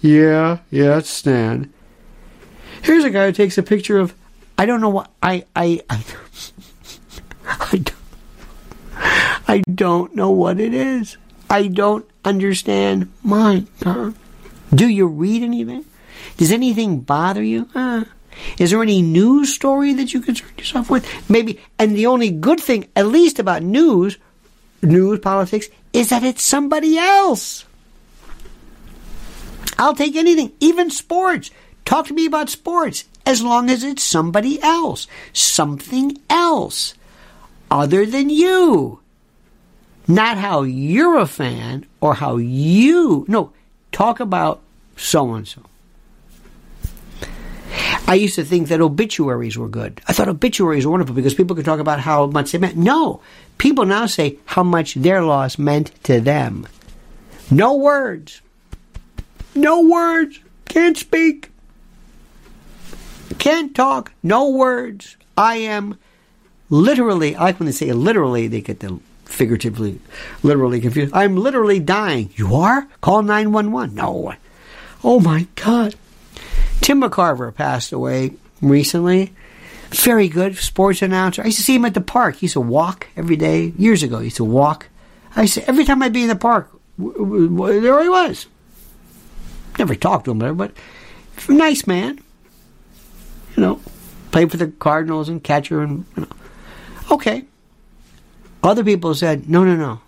[0.00, 1.72] Yeah, yeah, that's Stan.
[2.82, 4.14] Here's a guy who takes a picture of.
[4.58, 6.04] I don't know what I I I,
[7.46, 8.01] I, don't,
[9.52, 11.18] I don't know what it is.
[11.50, 13.12] I don't understand.
[13.22, 14.14] My God,
[14.74, 15.84] do you read anything?
[16.38, 17.68] Does anything bother you?
[17.74, 18.04] Uh,
[18.58, 21.06] is there any news story that you concern yourself with?
[21.28, 21.60] Maybe.
[21.78, 24.16] And the only good thing, at least about news,
[24.80, 27.66] news politics, is that it's somebody else.
[29.76, 31.50] I'll take anything, even sports.
[31.84, 36.94] Talk to me about sports as long as it's somebody else, something else
[37.70, 39.01] other than you.
[40.08, 43.24] Not how you're a fan or how you.
[43.28, 43.52] No,
[43.92, 44.60] talk about
[44.96, 45.62] so and so.
[48.06, 50.00] I used to think that obituaries were good.
[50.06, 52.76] I thought obituaries were wonderful because people could talk about how much they meant.
[52.76, 53.22] No,
[53.58, 56.66] people now say how much their loss meant to them.
[57.50, 58.42] No words.
[59.54, 60.40] No words.
[60.66, 61.50] Can't speak.
[63.38, 64.12] Can't talk.
[64.22, 65.16] No words.
[65.36, 65.98] I am
[66.70, 69.00] literally, I like when they say literally, they get the
[69.32, 69.98] figuratively,
[70.42, 71.12] literally confused.
[71.14, 72.30] I'm literally dying.
[72.36, 72.86] You are?
[73.00, 73.94] Call 911.
[73.94, 74.34] No.
[75.02, 75.94] Oh my God.
[76.80, 79.32] Tim McCarver passed away recently.
[79.90, 81.42] Very good sports announcer.
[81.42, 82.36] I used to see him at the park.
[82.36, 83.72] He used to walk every day.
[83.76, 84.86] Years ago, he used to walk.
[85.34, 88.46] I used to, every time I'd be in the park, there he was.
[89.78, 90.72] Never talked to him, there, but
[91.48, 92.20] nice man.
[93.56, 93.80] You know,
[94.30, 96.28] played for the Cardinals and catcher and you know.
[97.10, 97.44] Okay.
[98.62, 100.00] Other people said, no, no, no.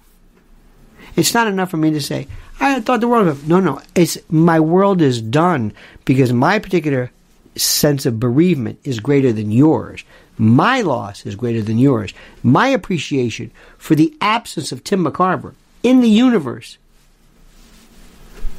[1.17, 2.27] It's not enough for me to say,
[2.61, 3.81] I thought the world of no, no.
[3.95, 5.73] It's my world is done
[6.05, 7.11] because my particular
[7.57, 10.05] sense of bereavement is greater than yours.
[10.37, 12.13] My loss is greater than yours.
[12.43, 16.79] My appreciation for the absence of Tim McCarver in the universe,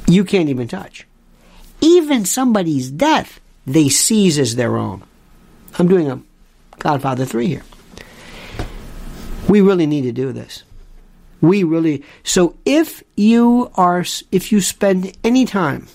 [0.06, 1.06] you can't even touch.
[1.80, 5.02] Even somebody's death, they seize as their own.
[5.78, 6.20] I'm doing a
[6.78, 7.64] Godfather 3 here.
[9.48, 10.64] We really need to do this.
[11.40, 15.86] We really so if you are if you spend any time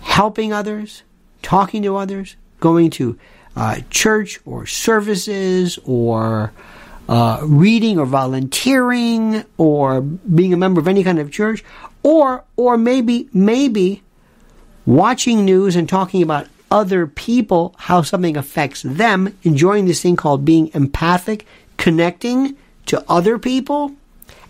[0.00, 1.02] helping others,
[1.42, 3.18] talking to others, going to
[3.54, 6.52] uh, church or services or
[7.08, 11.64] uh, reading or volunteering or being a member of any kind of church
[12.02, 14.02] or or maybe maybe
[14.84, 20.44] watching news and talking about other people how something affects them enjoying this thing called
[20.44, 21.46] being empathic
[21.86, 23.92] connecting to other people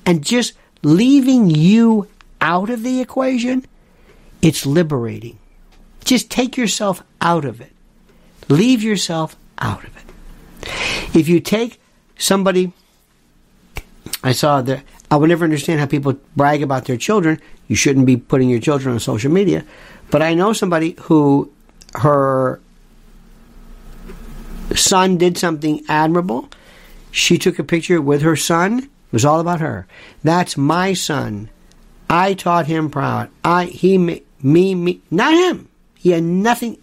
[0.07, 2.09] and just leaving you
[2.41, 3.63] out of the equation,
[4.41, 5.39] it's liberating.
[6.03, 7.73] Just take yourself out of it.
[8.49, 11.15] Leave yourself out of it.
[11.15, 11.79] If you take
[12.17, 12.73] somebody,
[14.25, 17.39] I saw that I would never understand how people brag about their children.
[17.69, 19.63] You shouldn't be putting your children on social media.
[20.11, 21.53] But I know somebody who
[21.97, 22.63] her
[24.75, 26.49] son did something admirable.
[27.17, 29.87] She took a picture with her son it was all about her.
[30.23, 31.49] That's my son.
[32.11, 33.31] I taught him proud.
[33.43, 35.69] I he me me not him.
[35.95, 36.77] He had nothing.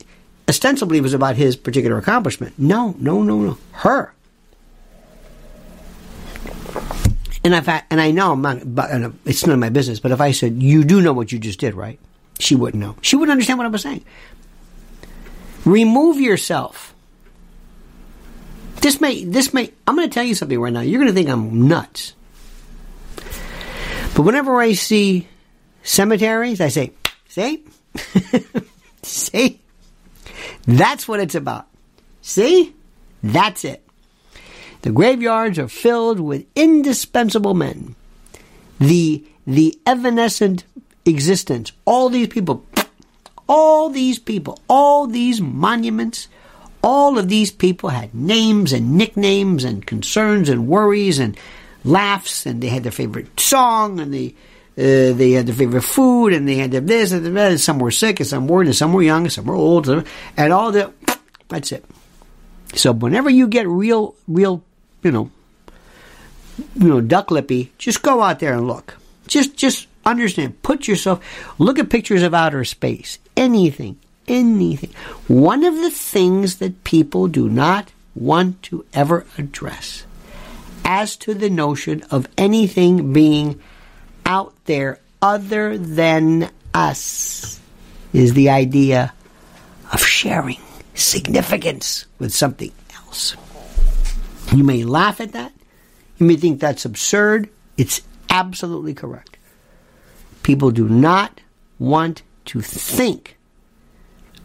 [0.49, 2.55] Ostensibly, it was about his particular accomplishment.
[2.57, 3.57] No, no, no, no.
[3.73, 4.11] Her.
[7.43, 9.99] And if I and I know I'm not, it's none of my business.
[9.99, 11.99] But if I said you do know what you just did, right?
[12.39, 12.95] She wouldn't know.
[13.01, 14.03] She wouldn't understand what I was saying.
[15.63, 16.92] Remove yourself
[18.83, 20.81] this may, this may, I'm going to tell you something right now.
[20.81, 22.13] You're going to think I'm nuts.
[24.13, 25.27] But whenever I see
[25.83, 26.91] cemeteries, I say,
[27.29, 27.63] see?
[29.03, 29.61] see?
[30.65, 31.67] That's what it's about.
[32.21, 32.75] See?
[33.23, 33.87] That's it.
[34.81, 37.95] The graveyards are filled with indispensable men.
[38.79, 40.65] The, the evanescent
[41.05, 42.65] existence, all these people,
[43.47, 46.27] all these people, all these monuments,
[46.83, 51.37] all of these people had names and nicknames and concerns and worries and
[51.85, 54.35] laughs, and they had their favorite song, and they
[54.75, 57.51] uh, they had their favorite food, and they had their this and that.
[57.51, 59.87] And some were sick, and some weren't, and some were young, and some were old,
[59.87, 60.91] and all the.
[61.47, 61.85] That's it.
[62.75, 64.63] So whenever you get real, real,
[65.03, 65.31] you know,
[66.75, 68.97] you know, duck lippy, just go out there and look.
[69.27, 70.61] Just, just understand.
[70.63, 71.23] Put yourself.
[71.59, 73.19] Look at pictures of outer space.
[73.37, 74.91] Anything anything.
[75.27, 80.05] One of the things that people do not want to ever address
[80.85, 83.61] as to the notion of anything being
[84.25, 87.59] out there other than us
[88.11, 89.13] is the idea
[89.91, 90.59] of sharing
[90.93, 93.35] significance with something else.
[94.53, 95.51] You may laugh at that.
[96.17, 97.49] You may think that's absurd.
[97.77, 99.37] It's absolutely correct.
[100.43, 101.41] People do not
[101.79, 103.37] want to think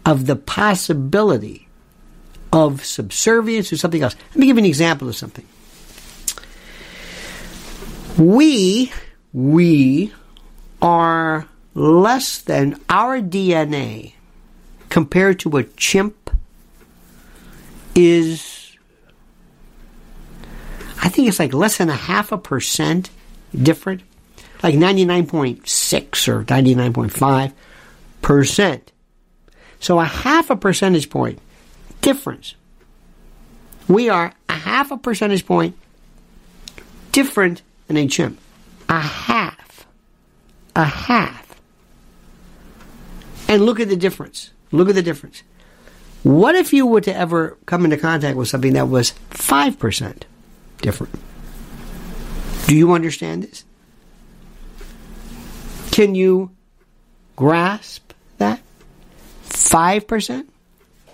[0.08, 1.68] of the possibility
[2.50, 4.16] of subservience to something else.
[4.30, 5.46] Let me give you an example of something.
[8.16, 8.90] We,
[9.34, 10.14] we
[10.80, 14.14] are less than our DNA
[14.88, 16.30] compared to a chimp
[17.94, 18.78] is,
[21.02, 23.10] I think it's like less than a half a percent
[23.54, 24.00] different,
[24.62, 27.52] like 99.6 or 99.5
[28.22, 28.90] percent.
[29.80, 31.38] So a half a percentage point
[32.00, 32.54] difference.
[33.86, 35.76] We are a half a percentage point
[37.12, 38.38] different than a chimp.
[38.88, 39.86] A half.
[40.76, 41.60] A half.
[43.48, 44.50] And look at the difference.
[44.72, 45.42] Look at the difference.
[46.22, 50.22] What if you were to ever come into contact with something that was 5%
[50.82, 51.14] different?
[52.66, 53.64] Do you understand this?
[55.90, 56.50] Can you
[57.36, 58.60] grasp that?
[59.58, 60.46] 5%?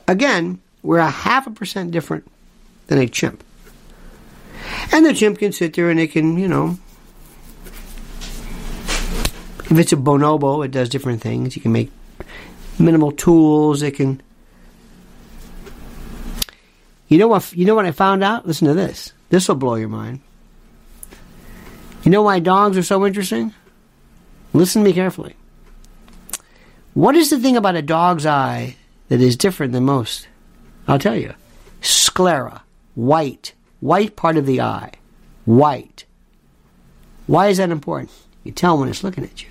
[0.07, 2.27] Again, we're a half a percent different
[2.87, 3.43] than a chimp.
[4.93, 6.79] And the chimp can sit there and it can, you know,
[9.71, 11.57] if it's a bonobo, it does different things.
[11.57, 11.91] You can make
[12.79, 13.83] minimal tools.
[13.83, 14.23] It can.
[17.09, 17.53] You know what?
[17.53, 18.47] You know what I found out?
[18.47, 19.13] Listen to this.
[19.31, 20.21] This will blow your mind.
[22.05, 23.53] You know why dogs are so interesting?
[24.53, 25.35] Listen to me carefully.
[26.95, 28.77] What is the thing about a dog's eye
[29.09, 30.29] that is different than most?
[30.87, 31.35] I'll tell you.
[31.81, 32.63] Sclera,
[32.95, 34.93] white, white part of the eye,
[35.45, 36.05] white.
[37.27, 38.13] Why is that important?
[38.45, 39.49] You tell when it's looking at you.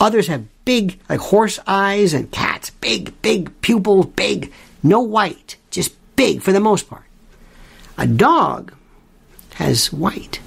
[0.00, 4.52] Others have big, like horse eyes and cats, big, big pupils, big,
[4.82, 7.04] no white, just big for the most part.
[7.96, 8.74] A dog
[9.54, 10.40] has white.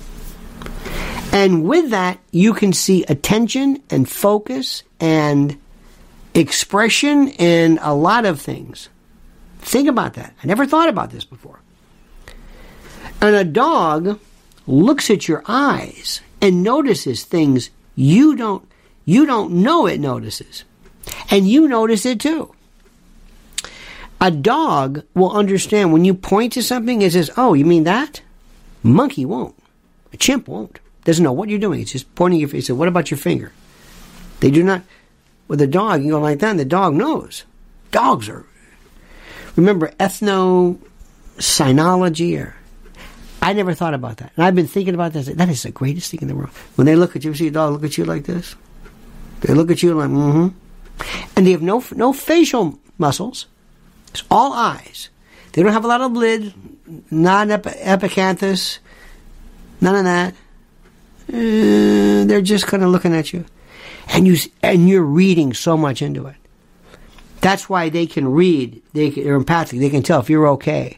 [1.31, 5.57] And with that, you can see attention and focus and
[6.33, 8.89] expression in a lot of things.
[9.59, 10.33] Think about that.
[10.43, 11.59] I never thought about this before.
[13.21, 14.19] And a dog
[14.67, 18.67] looks at your eyes and notices things you don't
[19.05, 20.63] you don't know it notices.
[21.29, 22.53] And you notice it too.
[24.21, 28.21] A dog will understand when you point to something, it says, Oh, you mean that?
[28.81, 29.55] Monkey won't.
[30.13, 30.79] A chimp won't.
[31.03, 31.81] Doesn't know what you're doing.
[31.81, 32.69] It's just pointing your face.
[32.69, 33.51] What about your finger?
[34.39, 34.83] They do not.
[35.47, 37.43] With a dog, you go like that, and the dog knows.
[37.91, 38.45] Dogs are.
[39.55, 40.79] Remember ethno
[41.37, 42.55] sinology or
[43.43, 44.31] I never thought about that.
[44.37, 45.27] And I've been thinking about this.
[45.27, 46.51] That is the greatest thing in the world.
[46.75, 48.55] When they look at you, see a dog look at you like this?
[49.41, 50.57] They look at you like, mm-hmm.
[51.35, 53.47] And they have no no facial muscles.
[54.11, 55.09] It's all eyes.
[55.51, 56.53] They don't have a lot of lid,
[57.11, 58.79] not epi- epicanthus,
[59.81, 60.33] none of that.
[61.27, 63.43] Uh, they're just kind of looking at you,
[64.09, 66.35] and you and you're reading so much into it.
[67.41, 68.81] That's why they can read.
[68.93, 69.79] They, they're empathic.
[69.79, 70.97] They can tell if you're okay.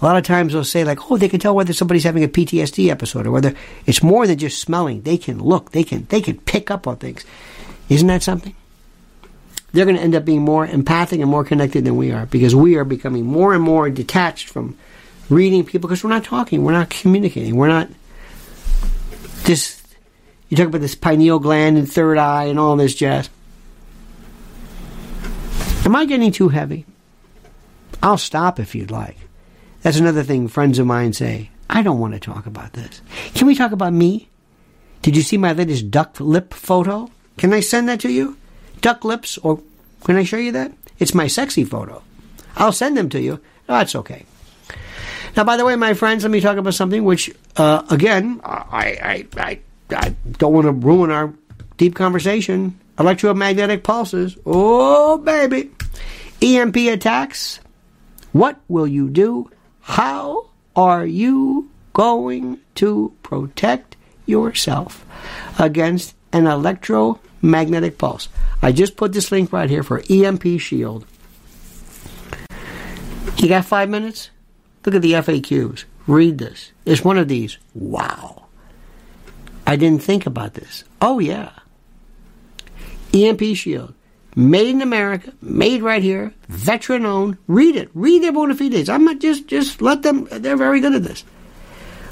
[0.00, 2.28] A lot of times they'll say like, "Oh, they can tell whether somebody's having a
[2.28, 3.54] PTSD episode or whether
[3.86, 5.02] it's more than just smelling.
[5.02, 5.72] They can look.
[5.72, 7.24] They can they can pick up on things."
[7.88, 8.54] Isn't that something?
[9.72, 12.54] They're going to end up being more empathic and more connected than we are because
[12.54, 14.76] we are becoming more and more detached from
[15.30, 17.88] reading people because we're not talking, we're not communicating, we're not
[19.44, 19.81] this.
[20.52, 23.30] You talk about this pineal gland and third eye and all this jazz.
[25.86, 26.84] Am I getting too heavy?
[28.02, 29.16] I'll stop if you'd like.
[29.80, 31.48] That's another thing friends of mine say.
[31.70, 33.00] I don't want to talk about this.
[33.32, 34.28] Can we talk about me?
[35.00, 37.10] Did you see my latest duck lip photo?
[37.38, 38.36] Can I send that to you?
[38.82, 39.62] Duck lips, or
[40.04, 40.70] can I show you that?
[40.98, 42.02] It's my sexy photo.
[42.56, 43.40] I'll send them to you.
[43.70, 44.26] No, that's okay.
[45.34, 48.58] Now, by the way, my friends, let me talk about something which, uh, again, I,
[48.60, 49.58] I, I,
[49.92, 51.32] I don't want to ruin our
[51.76, 52.78] deep conversation.
[52.98, 54.36] Electromagnetic pulses.
[54.44, 55.70] Oh, baby.
[56.40, 57.60] EMP attacks.
[58.32, 59.50] What will you do?
[59.80, 65.04] How are you going to protect yourself
[65.58, 68.28] against an electromagnetic pulse.
[68.60, 71.04] I just put this link right here for EMP Shield.
[73.36, 74.30] You got five minutes?
[74.84, 75.84] Look at the FAQs.
[76.06, 76.72] Read this.
[76.84, 77.58] It's one of these.
[77.74, 78.46] Wow.
[79.66, 80.84] I didn't think about this.
[81.00, 81.52] Oh, yeah.
[83.14, 83.94] EMP Shield.
[84.34, 87.36] Made in America, made right here, veteran owned.
[87.46, 87.90] Read it.
[87.92, 88.88] Read their bona fides.
[88.88, 90.26] I'm not just just let them.
[90.30, 91.22] They're very good at this.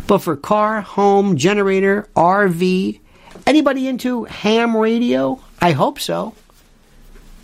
[0.07, 3.01] But for car, home, generator, RV,
[3.47, 5.41] Anybody into ham radio?
[5.61, 6.35] I hope so.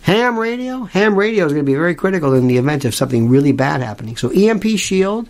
[0.03, 0.83] Ham radio?
[0.83, 3.81] Ham radio is going to be very critical in the event of something really bad
[3.81, 4.15] happening.
[4.15, 5.27] So EMP Shield,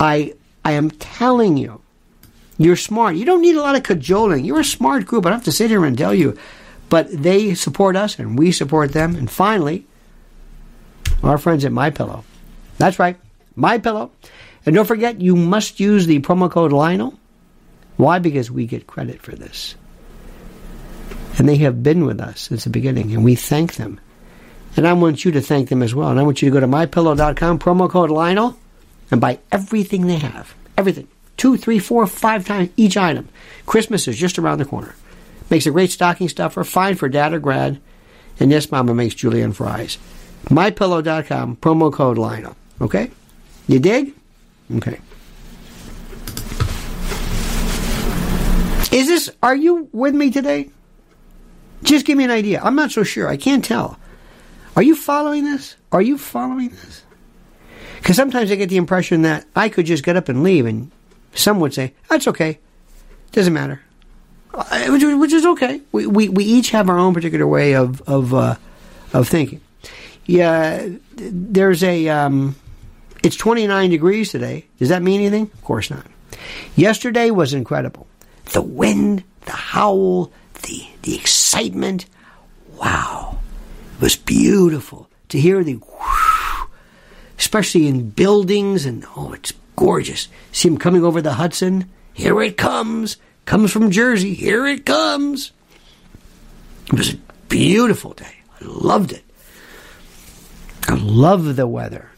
[0.00, 0.34] I
[0.64, 1.80] I am telling you,
[2.58, 3.16] you're smart.
[3.16, 4.44] You don't need a lot of cajoling.
[4.44, 5.26] You're a smart group.
[5.26, 6.36] I don't have to sit here and tell you.
[6.88, 9.16] but they support us and we support them.
[9.16, 9.86] And finally,
[11.22, 12.24] our friends at My Pillow.
[12.78, 13.16] That's right,
[13.54, 14.12] My Pillow.
[14.64, 17.18] And don't forget, you must use the promo code Lionel.
[17.96, 18.18] Why?
[18.18, 19.74] Because we get credit for this.
[21.38, 24.00] And they have been with us since the beginning, and we thank them.
[24.76, 26.08] And I want you to thank them as well.
[26.10, 28.56] And I want you to go to mypillow.com, promo code Lionel,
[29.10, 30.54] and buy everything they have.
[30.76, 31.08] Everything.
[31.36, 33.28] Two, three, four, five times each item.
[33.66, 34.94] Christmas is just around the corner.
[35.50, 37.80] Makes a great stocking stuffer, fine for dad or grad.
[38.40, 39.98] And yes, Mama makes julienne fries.
[40.46, 42.56] MyPillow.com, promo code Lionel.
[42.80, 43.10] Okay?
[43.68, 44.14] You dig?
[44.76, 45.00] Okay.
[48.92, 50.70] Is this, are you with me today?
[51.82, 52.60] Just give me an idea.
[52.62, 53.28] I'm not so sure.
[53.28, 53.98] I can't tell.
[54.74, 55.76] Are you following this?
[55.92, 57.02] Are you following this?
[57.96, 60.90] Because sometimes I get the impression that I could just get up and leave, and
[61.34, 62.58] some would say, that's okay.
[63.32, 63.80] Doesn't matter.
[64.54, 65.82] Uh, which, which is okay.
[65.92, 68.56] We, we, we each have our own particular way of, of, uh,
[69.12, 69.60] of thinking.
[70.24, 72.56] Yeah, there's a, um,
[73.22, 74.66] it's 29 degrees today.
[74.78, 75.50] Does that mean anything?
[75.52, 76.06] Of course not.
[76.74, 78.06] Yesterday was incredible.
[78.52, 82.06] The wind, the howl, the, the excitement.
[82.76, 83.38] Wow.
[83.96, 86.68] It was beautiful to hear the whoosh,
[87.38, 90.28] especially in buildings and oh, it's gorgeous.
[90.52, 91.90] See him coming over the Hudson.
[92.12, 93.18] Here it comes.
[93.44, 94.34] Comes from Jersey.
[94.34, 95.52] Here it comes.
[96.86, 97.18] It was a
[97.48, 98.36] beautiful day.
[98.60, 99.24] I loved it.
[100.88, 102.10] I love the weather.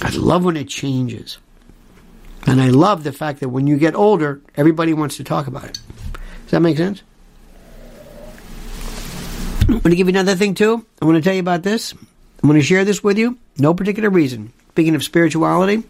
[0.00, 1.38] I love when it changes.
[2.46, 5.64] And I love the fact that when you get older, everybody wants to talk about
[5.64, 5.78] it.
[6.44, 7.02] Does that make sense?
[9.62, 10.84] I'm going to give you another thing too.
[11.00, 11.92] I want to tell you about this.
[11.92, 13.38] I'm going to share this with you.
[13.58, 14.52] No particular reason.
[14.70, 15.84] Speaking of spirituality,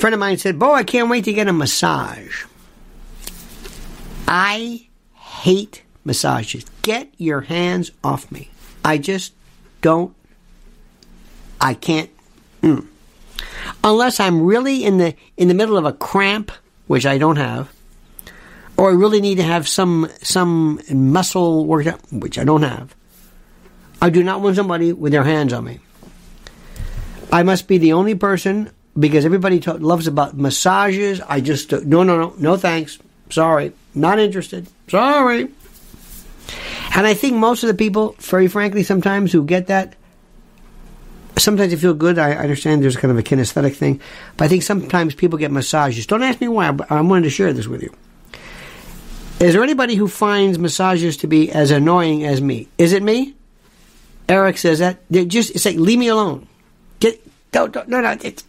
[0.00, 2.44] friend of mine said, Bo, I can't wait to get a massage.
[4.26, 6.64] I hate massages.
[6.80, 8.50] Get your hands off me.
[8.82, 9.34] I just
[9.82, 10.14] don't.
[11.60, 12.08] I can't.
[12.62, 12.86] Mm.
[13.84, 16.50] Unless I'm really in the in the middle of a cramp,
[16.86, 17.70] which I don't have,
[18.78, 22.94] or I really need to have some some muscle workout, which I don't have.
[24.00, 25.80] I do not want somebody with their hands on me.
[27.30, 31.20] I must be the only person because everybody loves about massages.
[31.20, 32.98] I just uh, no no no no thanks.
[33.30, 34.66] Sorry, not interested.
[34.88, 35.48] Sorry.
[36.94, 39.94] And I think most of the people, very frankly, sometimes who get that,
[41.38, 42.18] sometimes they feel good.
[42.18, 44.00] I understand there's kind of a kinesthetic thing,
[44.36, 46.06] but I think sometimes people get massages.
[46.06, 47.94] Don't ask me why, but I wanted to share this with you.
[49.38, 52.68] Is there anybody who finds massages to be as annoying as me?
[52.76, 53.34] Is it me?
[54.28, 54.98] Eric says that.
[55.10, 56.46] Just it's like leave me alone.
[57.00, 57.20] Get
[57.50, 58.16] don't, don't no no.
[58.22, 58.44] It's,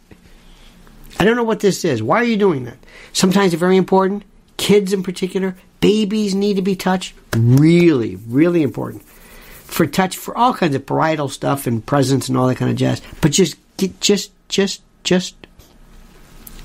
[1.18, 2.02] I don't know what this is.
[2.02, 2.78] Why are you doing that?
[3.12, 4.24] Sometimes it's very important.
[4.56, 7.14] Kids in particular, babies need to be touched.
[7.36, 9.02] Really, really important
[9.72, 12.76] for touch for all kinds of parietal stuff and presents and all that kind of
[12.76, 13.00] jazz.
[13.20, 15.34] But just get, just just just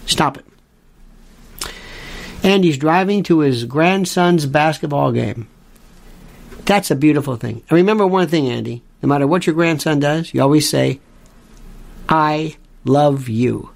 [0.05, 0.45] stop it.
[2.43, 5.47] And he's driving to his grandson's basketball game.
[6.65, 7.63] That's a beautiful thing.
[7.69, 8.83] And remember one thing, Andy.
[9.01, 10.99] No matter what your grandson does, you always say,
[12.09, 13.69] I love you.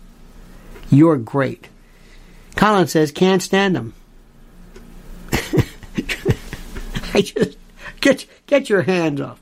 [0.92, 1.70] You're great.
[2.56, 3.94] Colin says, can't stand them.
[7.14, 7.58] I just
[8.02, 9.42] get get your hands off.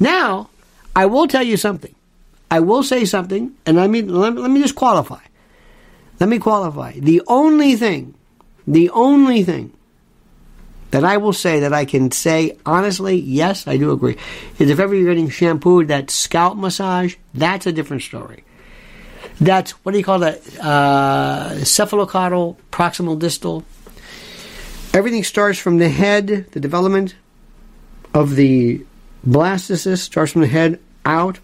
[0.00, 0.50] Now,
[0.94, 1.94] I will tell you something.
[2.50, 5.20] I will say something, and I mean let, let me just qualify.
[6.20, 6.98] Let me qualify.
[6.98, 8.14] The only thing,
[8.66, 9.72] the only thing
[10.90, 14.16] that I will say that I can say honestly, yes, I do agree,
[14.58, 18.43] is if ever you're getting shampooed, that scalp massage, that's a different story.
[19.40, 20.40] That's what do you call that?
[20.60, 23.64] Uh, cephalocaudal, proximal distal.
[24.92, 27.16] Everything starts from the head, the development
[28.14, 28.84] of the
[29.26, 31.40] blastocyst starts from the head out.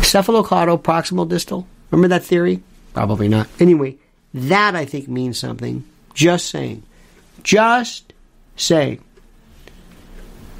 [0.00, 1.66] Cephalocaudal, proximal distal.
[1.90, 2.62] Remember that theory?
[2.94, 3.48] Probably not.
[3.60, 3.96] Anyway,
[4.32, 5.84] that I think means something.
[6.14, 6.82] Just saying.
[7.42, 8.12] Just
[8.56, 9.02] saying.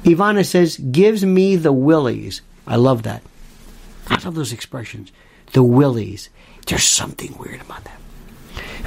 [0.03, 2.41] Ivana says, gives me the willies.
[2.65, 3.21] I love that.
[4.07, 5.11] I love those expressions.
[5.53, 6.29] The willies.
[6.65, 7.99] There's something weird about that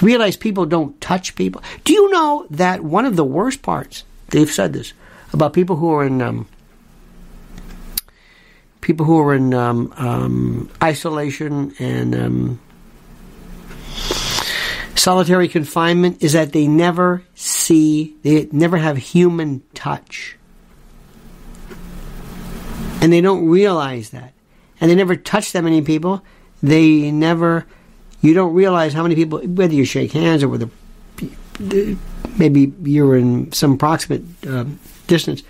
[0.02, 1.62] realize people don't touch people.
[1.84, 4.92] Do you know that one of the worst parts, they've said this,
[5.32, 6.46] about people who are in um,
[8.80, 12.60] people who are in um, um, isolation and um,
[14.94, 20.36] solitary confinement is that they never see, they never have human touch.
[23.00, 24.32] And they don't realize that.
[24.80, 26.22] And they never touch that many people.
[26.62, 27.66] They never
[28.20, 30.68] you don't realize how many people, whether you shake hands or whether
[32.38, 34.64] maybe you're in some proximate uh,
[35.06, 35.42] distance,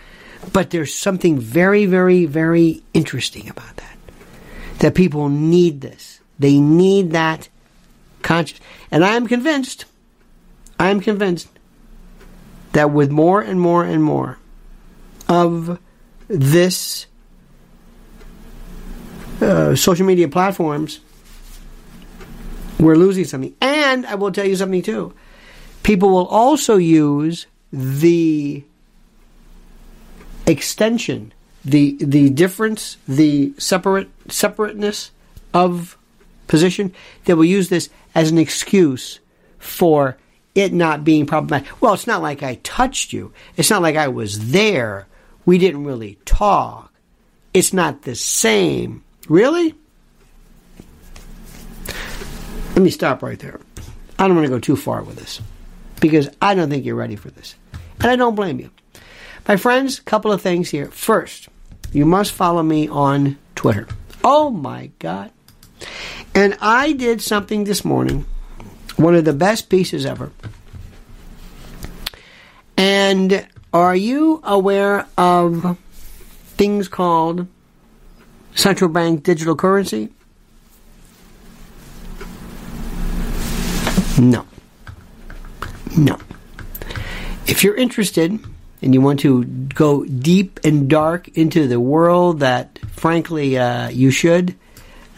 [0.53, 3.97] but there's something very, very, very interesting about that.
[4.81, 6.21] That people need this.
[6.39, 7.49] They need that
[8.23, 8.61] conscious.
[8.91, 9.87] And I am convinced,
[10.79, 11.49] I am convinced
[12.73, 14.39] that with more and more and more
[15.29, 15.79] of
[16.29, 17.07] this
[19.41, 21.01] uh, social media platforms,
[22.79, 23.55] we're losing something.
[23.61, 25.15] And I will tell you something too.
[25.83, 28.65] People will also use the
[30.47, 31.33] extension,
[31.65, 35.11] the the difference, the separate separateness
[35.55, 35.97] of
[36.47, 36.93] position.
[37.25, 39.21] They will use this as an excuse
[39.59, 40.17] for
[40.55, 41.81] it not being problematic.
[41.83, 43.33] Well, it's not like I touched you.
[43.57, 45.07] It's not like I was there.
[45.45, 46.93] We didn't really talk.
[47.53, 49.05] It's not the same.
[49.29, 49.75] Really?
[52.75, 53.61] Let me stop right there.
[54.19, 55.41] I don't want to go too far with this
[56.01, 57.55] because I don't think you're ready for this.
[58.01, 58.71] And I don't blame you.
[59.49, 60.87] My friends, a couple of things here.
[60.87, 61.49] First,
[61.93, 63.89] you must follow me on Twitter.
[64.23, 65.31] Oh my God.
[66.35, 68.27] And I did something this morning,
[68.97, 70.33] one of the best pieces ever.
[72.77, 75.79] And are you aware of
[76.57, 77.47] things called
[78.57, 80.09] central bank digital currency?
[84.19, 84.47] No.
[85.97, 86.19] No.
[87.47, 88.39] If you're interested
[88.83, 94.11] and you want to go deep and dark into the world that, frankly, uh, you
[94.11, 94.57] should,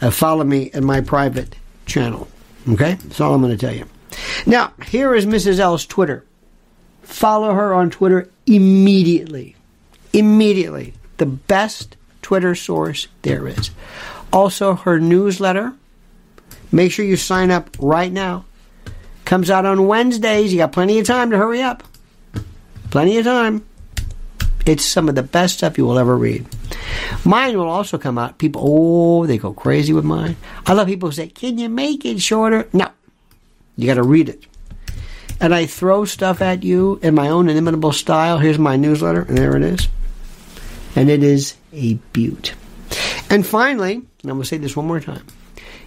[0.01, 2.27] uh, follow me in my private channel.
[2.67, 2.93] Okay?
[2.93, 3.85] That's all I'm going to tell you.
[4.45, 5.59] Now, here is Mrs.
[5.59, 6.25] L's Twitter.
[7.03, 9.55] Follow her on Twitter immediately.
[10.13, 10.93] Immediately.
[11.17, 13.71] The best Twitter source there is.
[14.31, 15.73] Also, her newsletter.
[16.71, 18.45] Make sure you sign up right now.
[19.25, 20.51] Comes out on Wednesdays.
[20.51, 21.83] You got plenty of time to hurry up.
[22.91, 23.65] Plenty of time.
[24.65, 26.45] It's some of the best stuff you will ever read.
[27.25, 28.37] Mine will also come out.
[28.37, 30.35] People, oh, they go crazy with mine.
[30.65, 32.67] I love people who say, Can you make it shorter?
[32.73, 32.89] No.
[33.77, 34.45] You got to read it.
[35.39, 38.39] And I throw stuff at you in my own inimitable style.
[38.39, 39.87] Here's my newsletter, and there it is.
[40.95, 42.53] And it is a beaut.
[43.29, 45.25] And finally, and I'm going to say this one more time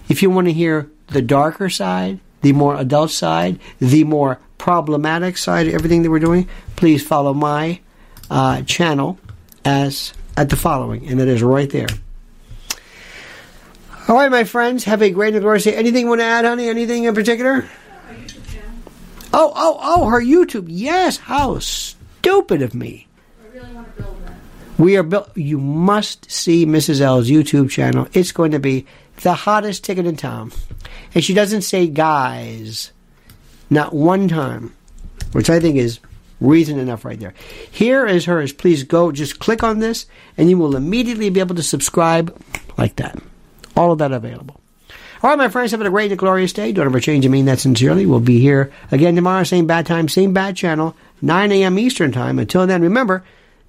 [0.09, 5.37] if you want to hear the darker side, the more adult side, the more problematic
[5.37, 7.79] side of everything that we're doing, please follow my
[8.29, 9.17] uh, channel
[9.65, 11.87] as at the following, and it is right there.
[14.07, 15.75] All right, my friends, have a great and glorious day.
[15.75, 16.67] Anything you want to add, honey?
[16.67, 17.69] Anything in particular?
[19.31, 20.65] Oh, oh, oh, her YouTube.
[20.67, 23.07] Yes, how stupid of me.
[24.77, 25.35] We are built.
[25.37, 27.01] You must see Mrs.
[27.01, 28.07] L's YouTube channel.
[28.13, 28.85] It's going to be
[29.21, 30.51] the hottest ticket in town.
[31.13, 32.91] And she doesn't say guys,
[33.69, 34.73] not one time,
[35.31, 35.99] which I think is
[36.41, 37.33] reason enough right there.
[37.71, 38.51] Here is hers.
[38.51, 40.05] Please go, just click on this,
[40.37, 42.35] and you will immediately be able to subscribe
[42.77, 43.17] like that.
[43.75, 44.59] All of that available.
[45.21, 46.73] All right, my friends, have a great and glorious day.
[46.73, 47.25] Don't ever change.
[47.25, 48.05] I mean that sincerely.
[48.05, 51.79] We'll be here again tomorrow, same bad time, same bad channel, 9 a.m.
[51.79, 52.39] Eastern Time.
[52.39, 53.23] Until then, remember,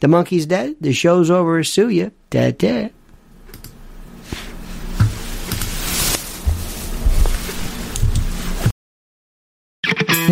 [0.04, 0.76] the monkey's dead.
[0.82, 1.64] The show's over.
[1.64, 2.12] Sue you.
[2.28, 2.92] Dead, dead.